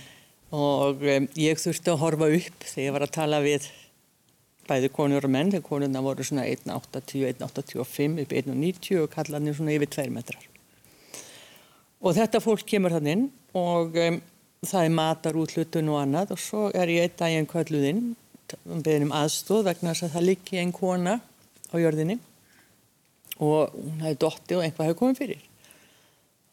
[0.53, 3.69] og um, ég þurfti að horfa upp þegar ég var að tala við
[4.65, 9.75] bæði konur og menn, þegar konurna voru svona 1.80, 1.85 upp 1.90 og kallarnir svona
[9.77, 10.45] yfir 2 metrar
[12.05, 13.25] og þetta fólk kemur þann inn
[13.57, 14.19] og um,
[14.65, 18.03] það er matar út hlutun og annað og svo er ég einn daginn kvölduðinn
[18.69, 21.17] um beðinum aðstóð vegna þess að það liggi einn kona
[21.73, 22.19] á jörðinni
[23.43, 25.43] og hún hefði dotti og einhvað hefði komið fyrir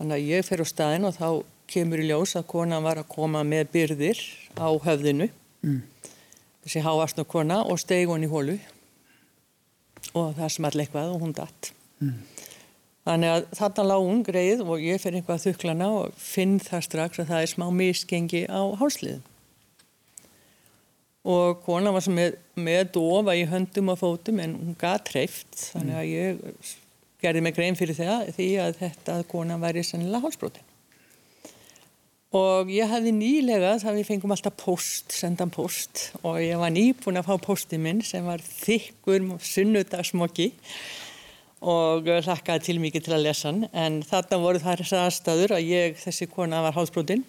[0.02, 1.26] Þannig að ég fer á staðin og þá
[1.70, 4.18] kemur í ljós að konan var að koma með byrðir
[4.58, 5.28] á höfðinu,
[5.62, 5.76] mm.
[6.64, 8.56] þessi háastnu kona og stegi hún í hólu
[10.18, 11.70] og það small eitthvað og hún datt.
[12.02, 12.16] Mm.
[13.06, 17.22] Þannig að þarna lág hún greið og ég fer einhvað þuklana og finn það strax
[17.22, 19.22] að það er smá miskengi á hálsliðum.
[21.22, 25.68] Og kona var sem með, með dofa í höndum og fótum en hún gað treyft
[25.70, 26.72] þannig að ég
[27.22, 30.68] gerði mig grein fyrir það því að þetta að konan væri sennilega hálsbrotin.
[32.32, 37.20] Og ég hafði nýlega, það við fengum alltaf post, sendan post og ég var nýbúin
[37.20, 40.48] að fá postið minn sem var þykkur sunnudagsmokki
[41.62, 45.68] og hlakkaði til mikið til að lesa hann en þarna voru það þessar aðstæður að
[45.68, 47.22] ég, þessi kona var hálsbrotin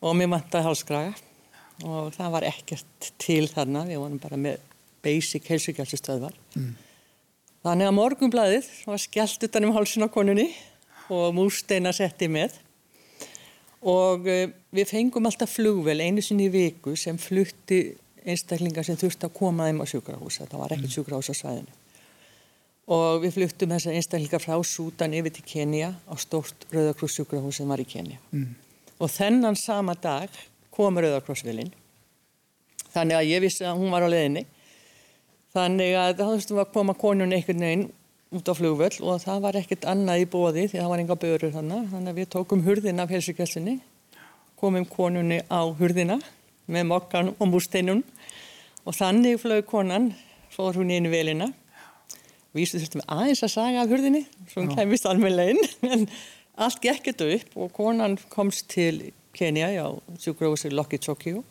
[0.00, 1.27] og mér mantaði hálskraga
[1.86, 4.62] og það var ekkert til þarna, við vorum bara með
[5.04, 6.34] basic helsugjaldstöðvar.
[6.58, 6.72] Mm.
[7.66, 10.48] Þannig að morgunblæðið var skellt utan um hálsin á konunni
[11.12, 12.56] og múrsteina setti með
[13.78, 17.82] og uh, við fengum alltaf flugvel einu sinni í viku sem flutti
[18.28, 20.96] einstaklingar sem þurfti að koma þeim á sjúkrahúsa, það var ekkert mm.
[20.96, 21.76] sjúkrahús á svæðinu.
[22.88, 27.68] Og við fluttum þessar einstaklingar frá Sútan yfir til Kenya á stórt Rauðakross sjúkrahús sem
[27.68, 28.18] var í Kenya.
[28.32, 28.54] Mm.
[28.98, 30.32] Og þennan sama dag
[30.78, 31.74] kom Rauðakrossvelin,
[32.94, 34.46] þannig að ég vissi að hún var á leðinni
[35.58, 37.84] Þannig að þá þurftum að koma konun einhvern veginn
[38.36, 41.54] út á flugvöll og það var ekkert annað í bóði því það var enga börur
[41.54, 41.86] þannig.
[41.92, 43.78] Þannig að við tókum hurðina af helsugjössinni,
[44.60, 46.18] komum konunni á hurðina
[46.68, 48.04] með mokkan og músteinun
[48.84, 50.10] og þannig flög konan,
[50.52, 51.48] fór hún inn í velina.
[52.52, 55.64] Vísu þurftum aðeins að saga af hurðinni, svo hún kemist almenlegin,
[55.94, 56.04] en
[56.60, 59.88] allt gekk þetta upp og konan komst til Kenya á
[60.20, 61.44] sjúkrósi Lokki Tokyo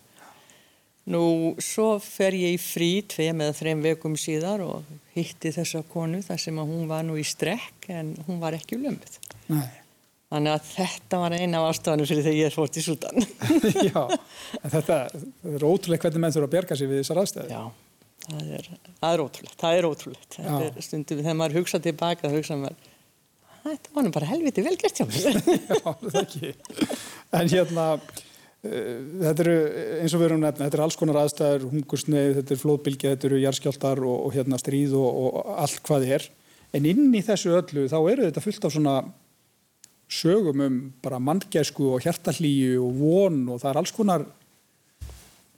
[1.07, 6.19] Nú, svo fer ég í frí tveim eða þreim veikum síðar og hitti þessa konu
[6.25, 8.75] þar sem að hún var nú í strekk en hún var ekki.
[8.75, 9.69] Nei.
[10.27, 13.23] Þannig að þetta var eina af ástafanum fyrir þegar ég er fórt í Sútan.
[13.87, 14.01] Já,
[14.59, 14.97] en þetta,
[15.53, 17.55] er ótrúlega hvernig menn þurfa að berga sig við þessar aðstæði.
[17.55, 17.63] Já,
[18.25, 20.39] það er, það er ótrúlegt, það er ótrúlegt.
[20.83, 22.91] Stundum, þegar maður hugsa tilbaka, þá hugsa maður,
[23.73, 25.37] þetta var nú bara helviti velgert hjá mér.
[25.71, 26.53] Já, það ekki.
[27.37, 29.55] En hérna, uh, þetta eru,
[30.01, 33.31] eins og við erum nefna, þetta eru alls konar aðstæður, hungursneið, þetta eru flóðbylgi, þetta
[33.31, 36.27] eru jarskjáltar og, og hérna stríð og, og allt hvað er.
[36.75, 38.97] En inn í þessu öllu þá eru þetta fullt af svona
[40.07, 44.23] sögum um bara manngæsku og hjertallíu og von og það er alls konar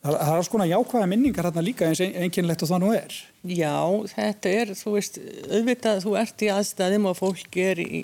[0.04, 3.80] það er alls konar jákvæða minningar hérna líka eins einkennlegt og það nú er Já,
[4.14, 8.04] þetta er, þú veist auðvitað, þú ert í aðstæðum og fólk er í,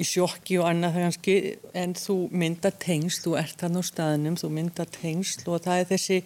[0.00, 1.36] í sjokki og annað kannski,
[1.76, 5.90] en þú myndar tengsl, þú ert hann á staðnum þú myndar tengsl og það er
[5.94, 6.22] þessi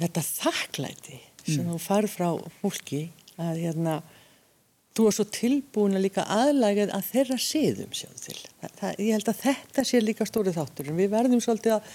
[0.00, 1.74] þetta þakklæti sem mm.
[1.74, 3.04] þú farð frá fólki
[3.40, 4.00] að hérna
[4.96, 8.38] þú er svo tilbúin að líka aðlægið að þeirra séðum sjálf til.
[8.60, 11.92] Það, það, ég held að þetta sé líka stórið þáttur en við verðum svolítið að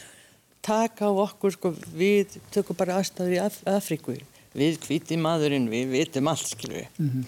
[0.65, 4.17] taka á okkur sko, við tökum bara aðstæður í Af Afríku
[4.55, 6.85] við hviti maðurinn, við vitum allt skilju.
[6.97, 7.23] Mm -hmm.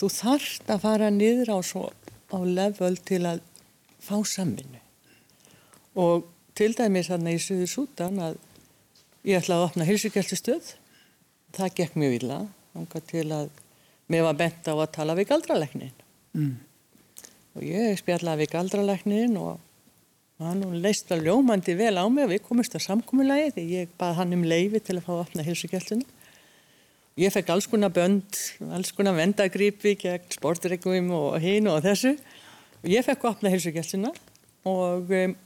[0.00, 1.90] Þú þarft að fara niður á, svo,
[2.32, 3.40] á level til að
[4.00, 4.80] fá samvinnu
[5.94, 6.24] og
[6.54, 8.38] til dæmis þarna í Suður Sútan að
[9.24, 10.74] ég ætlaði að opna hilsugjastustöð
[11.52, 12.38] það gekk mjög illa
[13.10, 13.50] til að
[14.08, 15.92] mér var bent á að tala við galdraleknin
[16.32, 16.54] mm.
[17.58, 19.58] og ég spjallaði við galdraleknin og
[20.48, 24.16] hann leist að ljómandi vel á mig og við komumst að samkominnlagi því ég bað
[24.20, 26.06] hann um leifi til að fá að opna hilsugjastuna
[27.20, 28.38] ég fekk alls konar bönd
[28.72, 32.14] alls konar vendagripi gegn sportreggum og hinn og þessu.
[32.80, 34.12] Og ég fekk að opna hilsugjastuna
[34.70, 35.36] og um,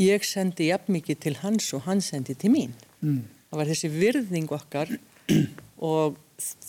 [0.00, 2.76] ég sendi jafn mikið til hans og hann sendi til mín.
[3.02, 3.24] Mm.
[3.50, 4.90] það var þessi virðing okkar
[5.90, 6.18] og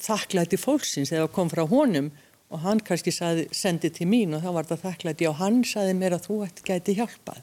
[0.01, 2.07] þakklæti fólksins þegar það kom frá honum
[2.53, 5.95] og hann kannski saði, sendið til mín og þá var það þakklæti og hann saði
[5.97, 7.41] mér að þú ætti gæti hjálpað.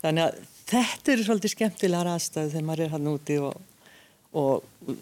[0.00, 0.38] Þannig að
[0.70, 3.82] þetta eru svolítið skemmtilegar aðstæðu þegar maður er hann úti og,
[4.36, 4.94] og,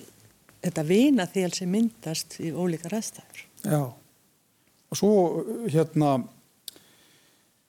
[0.64, 3.44] þetta vina þél sem myndast í ólíkar aðstæður.
[3.62, 3.82] Já,
[4.88, 5.12] og svo
[5.66, 6.14] hérna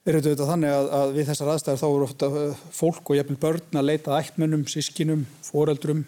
[0.06, 2.30] er þetta þannig að, að við þessar aðstæður þá eru ofta
[2.74, 6.06] fólk og jæfnvel börn að leita ættmennum, sískinum, foreldrum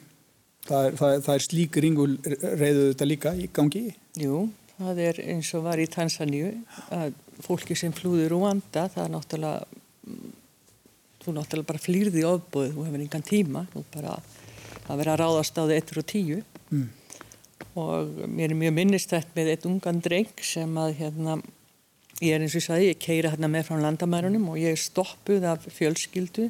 [0.63, 3.83] Það er, það, það er slík ringul reyðu þetta líka í gangi?
[4.21, 4.45] Jú,
[4.87, 6.53] það er eins og var í Tansaníu
[6.95, 9.67] að fólki sem flúður úr vanda, það er náttúrulega
[11.23, 13.65] þú náttúrulega bara flýrði ofbúið, þú hefur engan tíma
[13.95, 14.17] bara
[14.91, 16.43] að vera að ráðast á þið 1 og 10
[16.73, 16.87] mm.
[17.79, 21.39] og mér er mjög minnistætt með eitt ungan dreng sem að hérna
[22.23, 24.83] ég er eins og ég sagði, ég keira hérna með frá landamærunum og ég er
[24.83, 26.49] stoppuð af fjölskyldu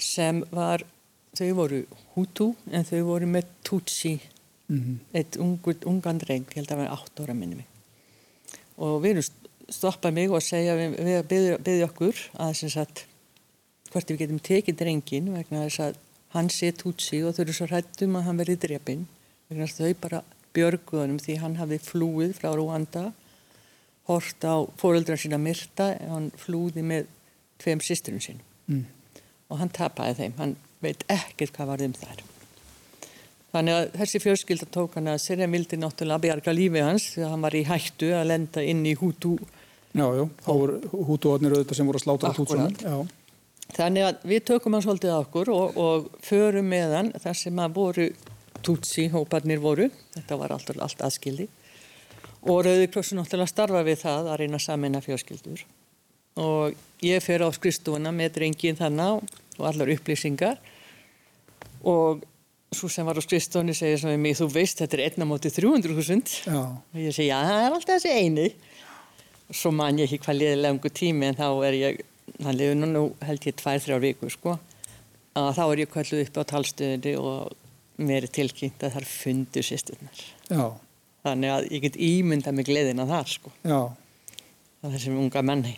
[0.00, 0.84] sem var
[1.36, 1.84] þau voru
[2.14, 4.16] Hutu en þau voru með Tutsi
[4.70, 4.96] mm -hmm.
[5.18, 7.68] eitt ungur, ungan dreng ég held að það var 8 ára minni mig
[8.76, 9.28] og við erum
[9.68, 10.98] stoppað mig og segja við,
[11.30, 13.04] við byggja okkur að þess að
[13.90, 15.98] hvort við getum tekið drengin vegna þess að
[16.34, 19.06] hann sé Tutsi og þau eru svo hrættum að hann verði drefin
[19.48, 20.22] vegna þau bara
[20.54, 23.12] björguðunum því hann hafi flúið frá Rúanda
[24.10, 27.06] hort á fóreldra sína myrta hann flúði með
[27.62, 28.84] tveim sýsturum sín mm.
[29.50, 32.22] og hann tapaði þeim hann veit ekkert hvað var þeim þar.
[33.50, 37.32] Þannig að þessi fjölskylda tók hann að sér en vildi náttúrulega bjarga lífi hans að
[37.32, 39.36] hann var í hættu að lenda inn í hútu.
[39.90, 40.76] Já, já, þá voru
[41.08, 43.08] hútuotnir auðvitað sem voru að sláta hútsunum.
[43.74, 47.74] Þannig að við tökum hann svolítið okkur og, og förum með hann þar sem að
[47.74, 48.06] voru
[48.66, 51.48] tutsi hóparnir voru, þetta var allt, allt aðskildi.
[52.48, 55.64] Og Rauðikrossun náttúrulega starfa við það að reyna samin að fjölskyldur.
[56.40, 59.26] Og ég fer á skristúna með drengin þannig
[59.58, 60.60] og allar upplýsingar.
[61.84, 62.22] Og
[62.74, 65.56] svo sem var á skristofni segir sem við mig, þú veist þetta er einna mótið
[65.58, 68.46] 300.000 og ég segi já það er alltaf þessi eini.
[69.50, 72.02] Og svo man ég ekki hvað liði lengur tími en þá er ég,
[72.44, 74.54] hann liði nú, held ég tvær, þrjár viku sko.
[75.40, 79.10] Að þá er ég kvælluð upp á talstöðinni og mér er tilkynnt að það er
[79.10, 80.22] fundu sýsturnar
[81.20, 83.50] þannig að ég get ímynda mig gleðina þar sko.
[83.60, 83.80] Já.
[84.80, 85.74] það er þessum unga menni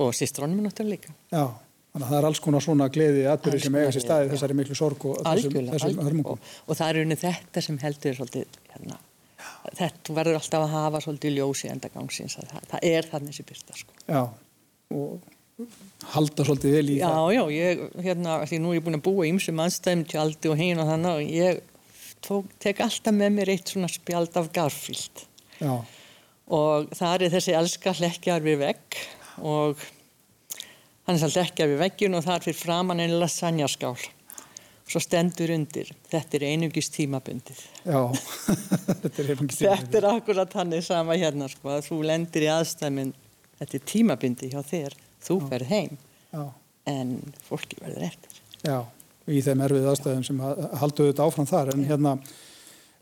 [0.00, 1.16] og sýstrónum er náttúrulega líka.
[1.34, 1.44] Já
[1.92, 4.76] Þannig að það er alls konar svona gleði aðbyrði sem eiga sér staði þessari miklu
[4.78, 6.42] sorg og þessum, þessum hörmungum.
[6.42, 8.98] Og, og það er unni þetta sem heldur svolítið, hérna,
[9.78, 13.98] þetta verður alltaf að hafa svolítið ljósi endagangsins, það, það er þannig sem byrta sko.
[14.04, 14.22] Já,
[14.98, 15.34] og
[16.12, 17.32] halda svolítið vel í já, það.
[17.34, 20.60] Já, já, ég, hérna, því nú er ég búin að búa ímsum aðstæðum tjaldi og
[20.60, 21.62] hinn og þannig og ég
[22.24, 25.24] tók, tek alltaf með mér eitt svona spjald af Garfield.
[25.58, 25.74] Já.
[26.54, 29.00] Og það er þessi elska hlekkjar við vegg
[29.42, 29.82] og
[31.08, 33.94] Hann er svolítið ekki af við veggjun og þar fyrir framann einn lasagnaskál.
[34.88, 35.88] Svo stendur undir.
[36.12, 37.62] Þetta er einungis tímabundið.
[37.88, 38.02] Já,
[39.00, 39.86] þetta er einungis tímabundið.
[39.86, 43.14] Þetta er akkurat hann er sama hérna sko að þú lendir í aðstæmin
[43.56, 44.98] þetta er tímabundið hjá þér.
[45.24, 45.96] Þú verð heim
[46.28, 46.44] Já.
[46.92, 47.16] en
[47.48, 48.38] fólki verður eftir.
[48.68, 48.78] Já,
[49.32, 50.44] í þeim erfið aðstæðum sem
[50.82, 52.16] halduðu þetta áfram þar en hérna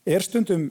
[0.07, 0.71] er stundum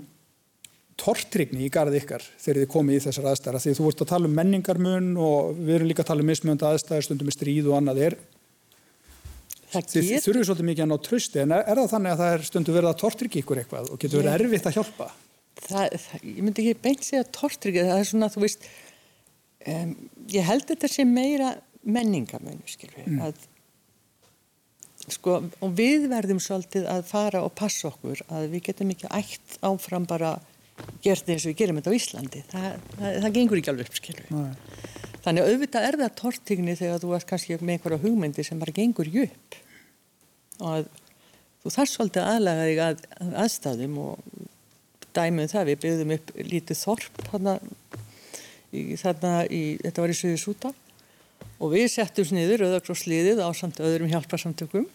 [1.00, 4.30] tortrygni í garð ykkar þegar þið komið í þessar aðstæðar því þú vart að tala
[4.30, 7.78] um menningarmun og við erum líka að tala um mismönda aðstæðar stundum með stríð og
[7.80, 8.02] annað.
[8.06, 8.18] Er
[9.76, 12.78] þið þurfum svolítið mikið að ná trösti en er, það þannig að það er stundum
[12.78, 15.10] verið að tortryggja ykkur eitthvað og getur verið erfitt að hjálpa?
[15.66, 18.70] Það, það, Ég myndi ekki beint segja tortryggja það er svona þú veist
[19.74, 19.92] um,
[20.32, 21.52] ég held þetta sé meira
[21.86, 23.20] menningarmun mm.
[23.26, 23.44] að
[25.12, 29.58] sko og við verðum svolítið að fara og passa okkur að við getum ekki ætt
[29.66, 30.38] áfram bara
[31.06, 32.44] gert eins og við gerum þetta á Íslandi.
[32.52, 34.02] Það, það, það gengur ekki alveg upp
[35.26, 39.10] þannig auðvitað er það tortingni þegar þú ert kannski með einhverja hugmyndi sem bara gengur
[39.24, 39.58] upp.
[40.60, 40.90] Og að,
[41.64, 44.44] þú þarf svolítið aðlaga þig að, að aðstæðum og
[45.16, 47.56] dæmið um það við byggðum upp lítið þorp þarna
[48.70, 50.72] í, þarna í, þetta var í Suði Súta
[51.56, 54.86] og við settum sniður auðvakrossliðið á samt öðrum hjálparsamtökum.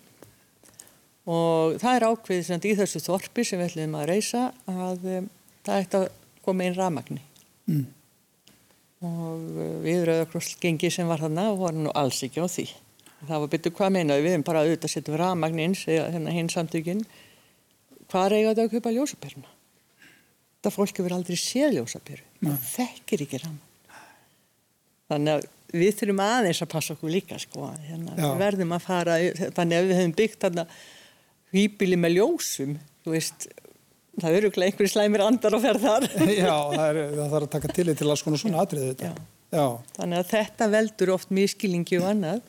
[1.30, 5.06] Og það er ákveðið í þessu þorpi sem við ætlum að reysa að
[5.66, 6.06] það ætti að
[6.44, 7.22] koma einn ramagni
[7.70, 7.86] mm.
[9.06, 12.66] og uh, við rauðakrossgengi sem var þarna voru nú alls ekki á því.
[13.20, 17.02] Það var betur hvað meinaði við bara auðvitað setjum ramagnin hérna hinn samtökin.
[18.08, 19.50] Hvað reyða þetta að kaupa ljósapyrna
[20.64, 23.66] það fólk hefur aldrei séð ljósapyru það þekkir ekki ramagn
[25.10, 25.48] þannig að
[25.80, 27.68] við þurfum aðeins að passa okkur líka sko.
[27.86, 29.18] Hérna, við verðum að fara
[29.54, 30.64] þannig að við hefum byggt þarna
[31.54, 32.72] hýpili með ljósum
[33.04, 33.46] þú veist
[34.18, 36.08] það eru ekki einhverju slæmir andar að ferða þar
[36.44, 39.22] Já, það, er, það þarf að taka til til alls konar svona atriði þetta Já.
[39.50, 39.66] Já.
[39.96, 42.42] Þannig að þetta veldur oft miskilingi og annað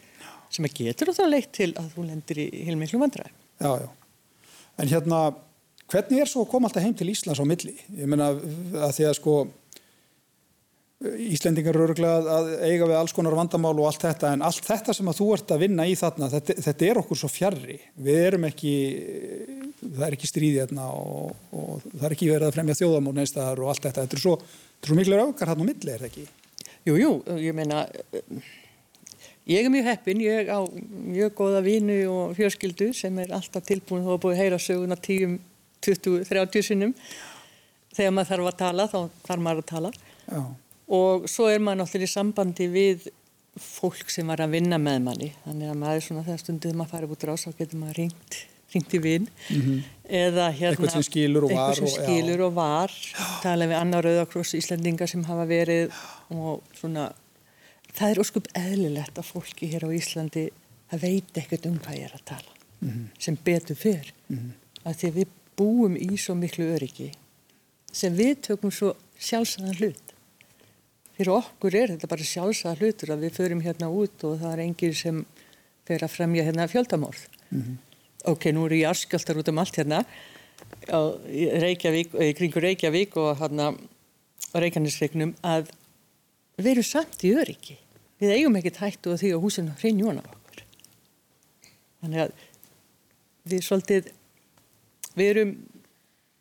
[0.52, 3.90] sem að getur þá leitt til að þú lendir í heilmiklu vandræð Já, já
[4.82, 5.18] En hérna,
[5.92, 7.74] hvernig er svo að koma alltaf heim til Íslands á milli?
[7.94, 9.36] Ég menna að því að sko
[11.02, 14.94] Íslendingar eru öruglega að eiga við alls konar vandamál og allt þetta en allt þetta
[14.94, 18.20] sem að þú ert að vinna í þarna þetta, þetta er okkur svo fjarrri við
[18.28, 18.74] erum ekki,
[19.82, 23.62] það er ekki stríði hérna og, og það er ekki verið að fremja þjóðamór neistar
[23.62, 24.06] og allt þetta.
[24.06, 24.36] Þetta er svo,
[24.86, 26.26] svo miklu aukar hann á milli, er það ekki?
[26.88, 27.84] Jú, jú, ég meina
[29.50, 34.06] ég er mjög heppin ég á mjög góða vinu og fjörskildu sem er alltaf tilbúin
[34.06, 35.40] og búið að heyra söguna 10,
[35.82, 36.94] 20, 30 sinnum.
[37.92, 39.92] Þegar maður þarf að tala þá þarf maður að tala.
[40.28, 40.44] Já.
[40.92, 43.10] Og svo er maður náttúrulega í sambandi við
[43.60, 45.30] fólk sem var að vinna með manni.
[45.44, 48.38] Þannig að maður svona þegar stundum maður farið út rás þá getur maður ringt,
[48.74, 49.82] ringt í vinn mm -hmm.
[50.08, 52.92] eða hérna eitthvað sem skilur og var, og, skilur og var
[53.44, 55.92] tala við annar auðvakross Íslandingar sem hafa verið
[56.30, 57.12] og svona
[57.94, 60.50] það er óskup eðlilegt að fólki hér á Íslandi
[60.92, 63.08] að veit ekkert um hvað ég er að tala mm -hmm.
[63.20, 64.52] sem betur fyrr mm -hmm.
[64.84, 67.12] að því við búum í svo miklu öryggi
[67.92, 70.16] sem við tökum svo sjálfsæðan hlut
[71.18, 74.60] fyrir okkur er þetta bara sjálfsað hlutur að við förum hérna út og það er
[74.66, 75.26] engir sem
[75.88, 77.76] fer að fremja hérna fjöldamórð mm -hmm.
[78.28, 80.04] Ok, nú eru ég arskjöldar út um allt hérna.
[80.88, 83.72] Reykjavík, í kringu Reykjavík og hérna
[84.54, 85.72] Reykjanesreiknum að
[86.58, 87.78] við erum samt í öryggi.
[88.22, 90.64] Við eigum ekkert hættu að því að húsinu hreinjón af okkur.
[92.02, 92.34] Þannig að
[93.52, 94.12] við svolítið
[95.18, 95.56] við erum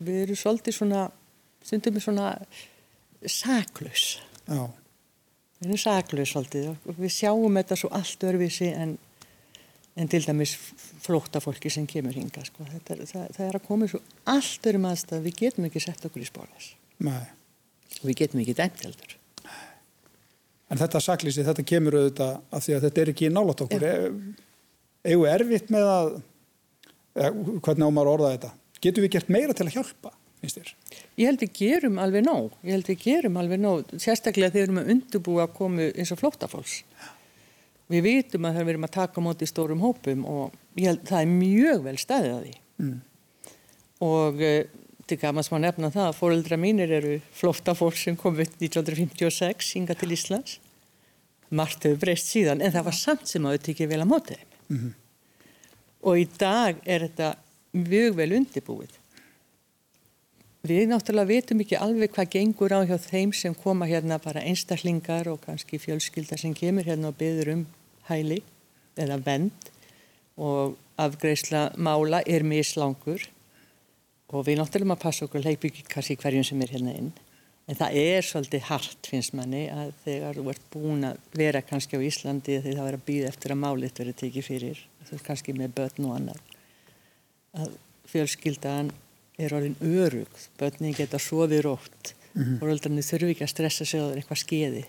[0.00, 1.06] við erum svolítið svona
[1.64, 2.28] stundum við svona
[3.28, 4.06] saklaus.
[4.48, 4.68] Já.
[5.60, 8.96] Við erum saklaus svolítið og við sjáum þetta svo allt örfisi en,
[9.98, 10.54] en til dæmis
[11.02, 12.66] flótta fólki sem kemur hinga sko.
[12.66, 14.00] er, það, það er að koma svo
[14.30, 18.84] allt örum aðstæð við getum ekki sett okkur í spólas og við getum ekki dæmt
[18.86, 19.16] heldur.
[20.70, 23.86] En þetta saklýsi, þetta kemur auðvitað af því að þetta er ekki nálat okkur.
[25.10, 26.10] Egu erfitt með að
[27.64, 28.50] hvernig ámar orða þetta?
[28.80, 30.12] Getum við gert meira til að hjálpa?
[31.20, 34.68] Ég held við gerum alveg nóg, ég held við gerum alveg nóg, sérstaklega þegar við
[34.68, 36.78] erum að undurbúa að komu eins og flóttafólks.
[37.90, 41.22] Við vitum að það við erum að taka móti í stórum hópum og held, það
[41.22, 42.54] er mjög vel staðið að því.
[42.84, 42.96] Mm.
[44.06, 44.60] Og uh,
[45.10, 49.98] til gaman sem að nefna það að fóreldra mínir eru flóttafólk sem komið 1956 hinga
[49.98, 50.58] til Íslands.
[51.50, 54.38] Margt hefur breyst síðan en það var samt sem að þau tekið vel að móti
[54.38, 54.48] þeim.
[54.70, 54.96] Mm -hmm.
[56.00, 57.34] Og í dag er þetta
[57.74, 59.00] mjög vel undirbúið
[60.60, 65.30] Við náttúrulega veitum ekki alveg hvað gengur á hjá þeim sem koma hérna bara einstaklingar
[65.32, 67.62] og kannski fjölskylda sem kemur hérna og byður um
[68.08, 68.40] hæli
[69.00, 69.70] eða vend
[70.40, 73.26] og afgreifsla mála er mislangur.
[74.30, 77.10] Og við náttúrulega maður passa okkur leipi ekki kannski hverjum sem er hérna inn.
[77.70, 81.98] En það er svolítið hart finnst manni að þegar þú ert búin að vera kannski
[81.98, 85.26] á Íslandi þegar það verður að býða eftir að málit verður tekið fyrir þú veist
[85.26, 86.40] kannski með börn og annar
[87.58, 87.76] að
[88.10, 88.90] fjölskyldan
[89.40, 92.14] er orðin örug, börnin geta sofið rótt.
[92.32, 92.62] Mm -hmm.
[92.62, 94.84] og öldarnir þurfi ekki að stressa sig á eitthvað skeiði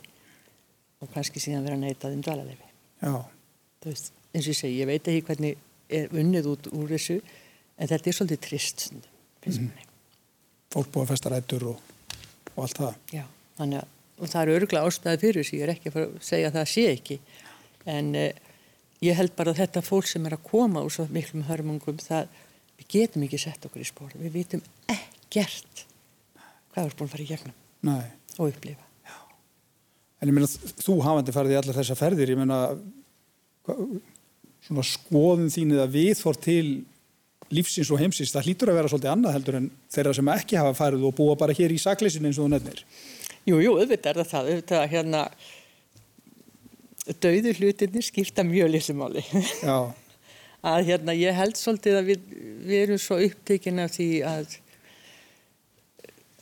[1.01, 2.70] og kannski síðan vera neitað um dvalarleifi.
[3.85, 5.57] Veist, eins og ég segi, ég veit ekki hvernig
[5.91, 8.91] er unnið út úr þessu en þetta er svolítið trist,
[9.47, 9.71] mm.
[10.71, 11.81] Fólk búið að festa rættur og...
[12.53, 12.99] og allt það.
[13.11, 13.23] Já,
[13.57, 16.69] þannig að það eru öruglega ástæði fyrir þessu, ég er ekki að segja að það
[16.71, 17.17] sé ekki,
[17.91, 18.53] en uh,
[19.03, 22.29] ég held bara að þetta fólk sem er að koma úr svo miklum hörmungum, það,
[22.77, 25.85] við getum ekki sett okkur í spór, við vitum ekkert
[26.71, 28.07] hvað er búin að fara í gegnum Nei.
[28.37, 28.90] og upplifa.
[30.21, 30.49] En ég meina,
[30.81, 32.59] þú hafandi farið í allar þessa ferðir, ég meina,
[34.67, 36.65] svona skoðum þín eða viðfór til
[37.51, 40.75] lífsins og heimsins, það hlýtur að vera svolítið annað heldur en þeirra sem ekki hafa
[40.77, 42.83] farið og búa bara hér í sakleysinu eins og þú nefnir.
[43.49, 45.23] Jú, jú, auðvitað er það auðvitað hérna
[47.25, 49.25] dauðu hlutinni skipta mjög lissumáli.
[49.65, 49.89] Já.
[50.61, 52.25] að hérna ég held svolítið að við,
[52.69, 54.57] við erum svo upptekinn af því að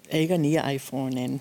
[0.09, 1.39] eiga nýja iPhone-in,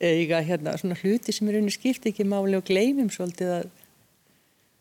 [0.00, 3.66] eiga hérna svona hluti sem er unni skipt ekki máli og gleymum svolítið að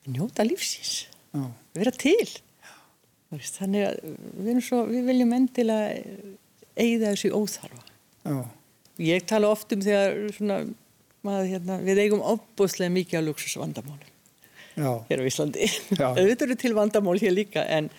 [0.09, 1.43] njóta lífsins, Já.
[1.77, 2.29] vera til.
[3.29, 3.97] Veist, þannig að
[4.41, 5.99] við, svo, við viljum endilega
[6.79, 7.83] eigða þessu óþarfa.
[8.25, 8.37] Já.
[8.99, 10.63] Ég tala oft um þegar svona,
[11.23, 14.09] maður, hérna, við eigum opbúslega mikið á luxusvandamálum
[14.79, 15.67] hér á Íslandi.
[15.99, 17.89] Auðvitað eru til vandamál hér líka en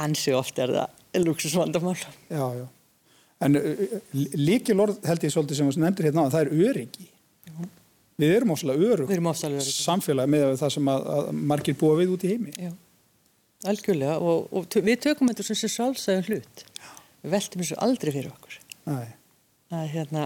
[0.00, 1.98] ansi oft er það luxusvandamál.
[2.30, 2.66] Já, já.
[3.42, 3.96] En uh,
[4.38, 7.08] líkilorð held ég svolítið sem þú nefndir hérna á, það er öryggi.
[7.48, 7.56] Já.
[8.22, 9.10] Við erum óslulega örug.
[9.10, 9.74] Við erum óslulega örug.
[9.88, 12.54] Samfélag með það sem að, að margir búa við út í heimi.
[12.60, 12.70] Já,
[13.72, 16.64] algjörlega og, og við tökum þetta sem sem sálsæðum hlut.
[16.78, 16.94] Já.
[17.22, 18.58] Við veltum þessu aldrei fyrir okkur.
[18.90, 19.12] Nei.
[19.72, 20.24] Að hérna,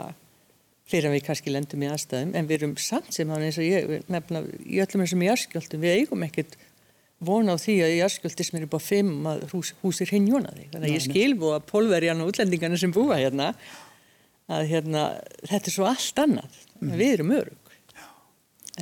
[0.90, 3.66] fyrir að við kannski lendum í aðstæðum, en við erum samt sem hann eins og
[3.66, 6.56] ég, nefna, í öllum þessum jarskjöldum, við eigum ekkert
[7.24, 10.68] vona á því að í jarskjöldi sem er upp á fimm að hús, húsir hinjónaði.
[10.72, 13.52] Þannig að ég skilfu að pólverjan og útlendingarnir sem búa hérna,
[14.52, 15.04] að hérna,
[15.42, 16.58] þetta er svo allt annað.
[16.80, 16.96] Mm.
[17.00, 17.76] Við erum örug.
[17.96, 18.08] Já.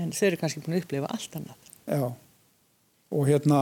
[0.02, 1.70] En þau eru kannski búin að upplefa allt annað.
[1.84, 2.06] Já.
[3.14, 3.60] Og hérna,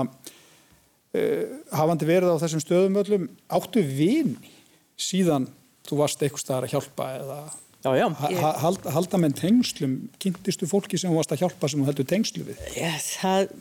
[1.13, 1.43] uh,
[1.77, 4.55] hafandi verið á þessum stöðum öllum, áttu vini
[4.97, 5.51] síðan
[5.89, 7.39] þú varst eitthvað staðar að hjálpa eða
[7.83, 8.41] já, já, ég...
[8.63, 12.47] hald, halda með tengslum, kynntistu fólki sem þú varst að hjálpa sem þú heldur tengslu
[12.47, 12.61] við?
[12.79, 13.55] Já, það,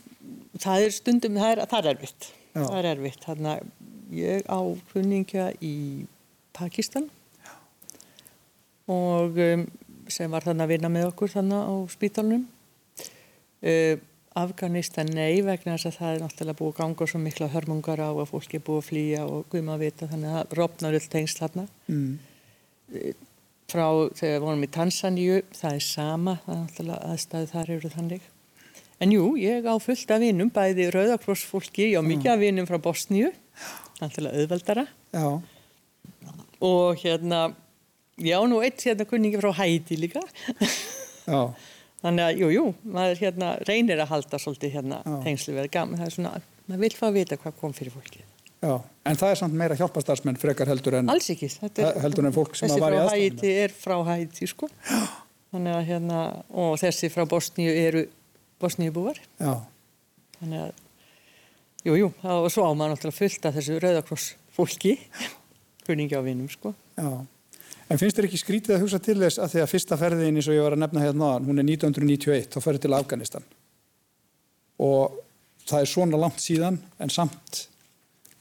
[0.61, 2.29] það er stundum, það er, það er erfitt.
[2.51, 2.61] Já.
[2.61, 3.25] Það er erfitt.
[3.25, 4.59] Þannig að ég á
[4.91, 5.75] kunningja í
[6.55, 7.07] Pakistan
[7.45, 7.53] já.
[8.91, 9.65] og um,
[10.11, 12.47] sem var þannig að vinna með okkur þannig á spítalunum.
[13.61, 13.99] Uh,
[14.31, 18.11] Afganistan nei vegna þess að það er náttúrulega búið að ganga svo mikla hörmungar á
[18.11, 21.09] að fólki er búið að flýja og guðma að vita þannig að það rofnar öll
[21.11, 21.65] tengst þarna.
[21.91, 22.13] Mm.
[23.71, 27.91] Frá þegar við vorum í Tansaníu, það er sama, það er náttúrulega aðstæðu þar eru
[27.97, 28.30] þannig.
[29.01, 32.77] En jú, ég á fullt af vinnum, bæði rauðakrossfólki, ég á mikið af vinnum frá
[32.77, 33.31] Bosníu,
[33.97, 34.83] náttúrulega auðveldara.
[35.15, 35.25] Já.
[36.61, 37.39] Og hérna,
[38.21, 40.21] ég á nú eitt hérna kunningi frá Hæti líka.
[41.25, 41.49] Já.
[42.01, 42.61] Þannig að, jú, jú,
[42.93, 45.99] maður hérna reynir að halda svolítið hérna tengslu verið gaman.
[46.01, 46.31] Það er svona,
[46.65, 48.23] maður vil fá að vita hvað kom fyrir fólkið.
[48.61, 48.73] Já,
[49.09, 51.09] en það er samt meira hjálpastarsmenn frekar heldur en...
[51.13, 51.49] Alls ekki.
[51.69, 53.37] Er, heldur en fólk sem að var í aðstæðinu.
[53.41, 54.69] Þessi frá Hæti er frá Hæti, sko.
[54.89, 55.03] Já.
[55.51, 56.19] Þannig að hérna,
[56.63, 58.05] og þessi frá Bosníu eru
[58.61, 59.19] Bosníu búar.
[59.41, 59.53] Já.
[60.39, 60.81] Þannig að,
[61.87, 64.95] jú, jú, og svo á maður náttúrulega fullt af þessu rauðakross fólki,
[65.87, 66.73] kunningi á vinum, sko.
[66.97, 67.11] Já.
[67.91, 70.47] En finnst þér ekki skrítið að hugsa til þess að því að fyrsta ferðin eins
[70.47, 73.47] og ég var að nefna hérna hún er 1991, þá ferði til Afganistan.
[74.81, 75.17] Og
[75.67, 77.65] það er svona langt síðan, en samt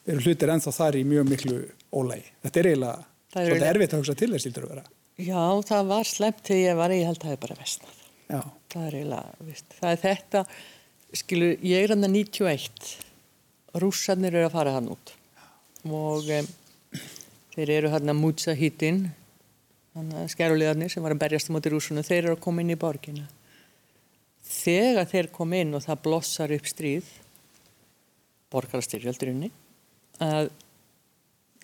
[0.07, 1.59] eru hlutir ennþá þar í mjög miklu
[1.91, 2.31] ólægi.
[2.47, 2.97] Þetta er eiginlega
[3.35, 4.87] svolítið erfitt að hugsa til þess, þýttur að vera.
[5.21, 8.00] Já, það var slemt þegar ég var, ég held að það er bara vestnað.
[8.31, 8.43] Já.
[8.71, 10.43] Það er eiginlega, vist, það er þetta,
[11.19, 12.91] skilu, ég er hann að 91,
[13.83, 15.15] rússarnir eru að fara hann út.
[15.89, 16.51] Og um,
[17.57, 18.55] þeir eru hann að mútsa
[19.91, 22.71] þannig að skærulegarnir sem var að berjast á móti rúsunum, þeir eru að koma inn
[22.71, 23.27] í borgina.
[24.51, 27.09] Þegar þeir kom inn og það blossar upp stríð,
[28.55, 29.51] borgarastyrjaldurinni,
[30.23, 30.51] að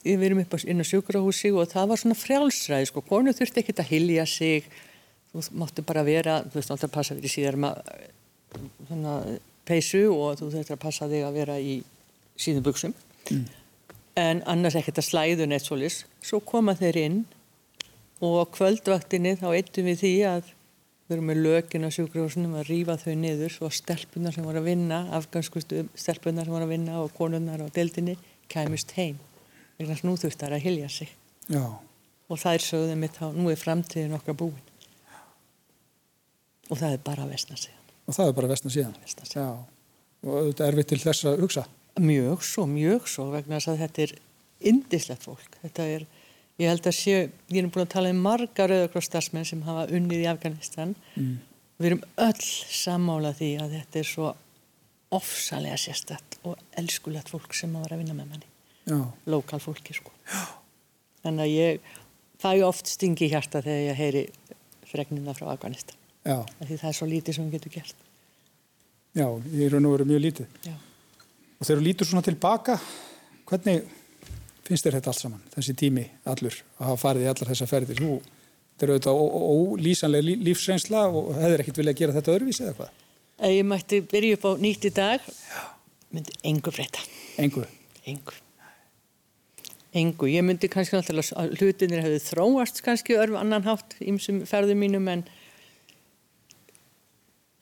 [0.06, 3.82] við erum upp inn á sjúkrahúsi og það var svona frjálsræði, sko, konu þurfti ekkert
[3.82, 4.66] að hilja sig,
[5.36, 8.08] þú máttu bara vera, þú veist alltaf að passa fyrir síðar maður,
[8.88, 9.14] svona
[9.66, 11.78] peysu og þú þurfti að passa þig að vera í
[12.40, 12.94] síðan buksum,
[13.30, 13.46] mm.
[14.22, 17.22] en annars ekkert að slæðu neitt solis, svo koma þeir inn
[18.24, 20.52] og kvöldvaktinni þá eittum við því að
[21.06, 24.70] við erum með lökin á sjúkrahúsunum að rýfa þau niður svo stelpunar sem voru að
[24.72, 28.16] vinna afgansku stelpunar sem voru að vinna og konunnar á deildinni
[28.50, 29.20] kæmust heim
[29.78, 31.12] vegna að nú þurftar að hilja sig
[31.52, 31.62] Já.
[31.62, 34.65] og það er sögðum mitt á nú er framtíðin okkar búin
[36.70, 39.64] og það er bara vestna síðan og það er bara vestna síðan, vestna síðan.
[40.26, 44.06] og þetta er við til þess að hugsa mjög svo, mjög svo vegna að þetta
[44.06, 44.14] er
[44.72, 46.06] indislegt fólk þetta er
[46.56, 47.16] Ég held að séu,
[47.52, 50.94] ég er búin að tala um marga rauðakrossdarsmenn sem hafa unnið í Afganistan.
[51.12, 51.34] Mm.
[51.76, 54.30] Við erum öll sammála því að þetta er svo
[55.16, 58.48] ofsalega sérstætt og elskulegt fólk sem að vera að vinna með manni.
[58.88, 58.96] Já.
[59.28, 60.14] Lokal fólki, sko.
[60.32, 60.46] Já.
[61.26, 61.92] Þannig að ég,
[62.40, 64.24] það er oft stingi hjarta þegar ég heyri
[64.88, 66.00] fregnina frá Afganistan.
[66.26, 66.40] Já.
[66.60, 68.04] Því það er svo lítið sem við getum gert.
[69.16, 70.56] Já, ég er raun og verið mjög lítið.
[70.66, 70.74] Já.
[71.56, 72.78] Og þegar þú lítur svona tilbaka,
[73.48, 73.86] hvernig
[74.66, 78.00] finnst þér þetta allt saman, þessi tími allur að hafa farið í allar þessa ferðir?
[78.02, 78.16] Þú,
[78.74, 79.20] þetta eru auðvitað
[79.56, 82.98] ólýsanlega lífsreynsla og hefur ekkert viljað gera þetta öðruvísi eða hvað?
[83.52, 85.30] Ég mætti byrja upp á nýtt í dag,
[86.12, 87.06] myndi engu breyta.
[87.40, 87.64] Engu?
[88.08, 88.36] Engu.
[89.96, 90.28] Engu.
[90.28, 95.24] Ég myndi kannski náttúrulega hlutinir hefði þróast kannski örf annan hátt ímsum ferðum mínum en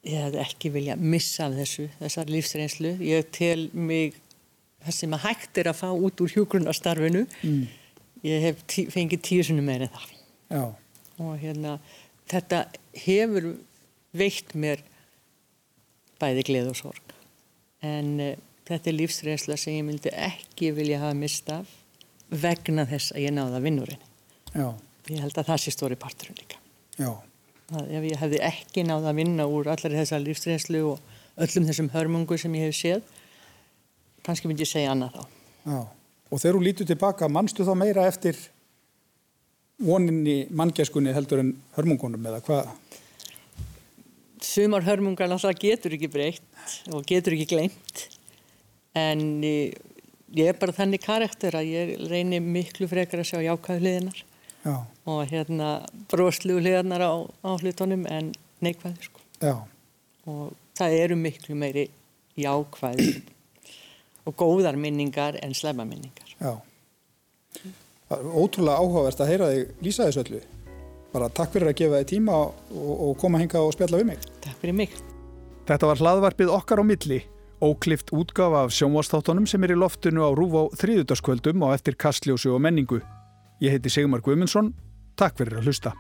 [0.05, 2.93] ég hefði ekki vilja missa af þessu, þessar lífsreynslu.
[3.05, 4.19] Ég tel mig
[4.85, 7.25] það sem að hægt er að fá út úr hjógrunastarfinu.
[7.43, 7.63] Mm.
[8.25, 10.15] Ég hef tí, fengið tíu sunni meira en það.
[10.55, 10.65] Já.
[11.25, 11.77] Og hérna,
[12.31, 12.65] þetta
[13.05, 13.51] hefur
[14.17, 14.85] veikt mér
[16.21, 17.15] bæði gleð og sorg.
[17.85, 18.33] En uh,
[18.69, 21.71] þetta er lífsreynsla sem ég myndi ekki vilja hafa mistað
[22.35, 24.11] vegna þess að ég náða vinnurinn.
[24.55, 26.61] Ég held að það sé stóri parturinn líka.
[26.97, 27.13] Já
[27.73, 31.91] að ef ég hefði ekki náða að vinna úr allar þessar lífsreynslu og öllum þessum
[31.95, 33.15] hörmungu sem ég hef séð
[34.27, 35.23] kannski myndi ég segja annað þá
[35.65, 35.79] Já.
[36.31, 38.39] og þegar þú lítur tilbaka mannstu þá meira eftir
[39.85, 42.69] voninni manngæskunni heldur en hörmungunum eða hvað?
[44.45, 48.05] Sumar hörmungar alltaf getur ekki breytt og getur ekki glemt
[48.95, 54.23] en ég er bara þannig karakter að ég reynir miklu frekar að sjá jákvæðliðinar
[54.65, 54.81] Já.
[55.05, 57.13] og hérna broslu hliðarnar á,
[57.45, 58.33] á hlutunum en
[58.65, 59.21] neikvæði sko.
[60.27, 61.91] og það eru miklu meiri
[62.41, 63.11] jákvæði
[64.25, 66.33] og góðar minningar en slema minningar.
[66.41, 66.57] Já.
[68.09, 70.41] Það er ótrúlega áhugavert að heyra þig lýsa þessu öllu.
[71.15, 74.25] Bara takk fyrir að gefa þig tíma og, og koma hinga og spjalla við mig.
[74.45, 74.97] Takk fyrir mig.
[75.69, 77.21] Þetta var hlaðvarpið okkar á milli
[77.65, 82.53] óklift útgafa af sjónvastáttunum sem er í loftinu á rúf á þrýðutaskvöldum og eftir kastljósu
[82.53, 83.01] og menningu
[83.63, 84.73] Ég heiti Sigmar Guimundsson.
[85.15, 85.95] Takk fyrir að hlusta.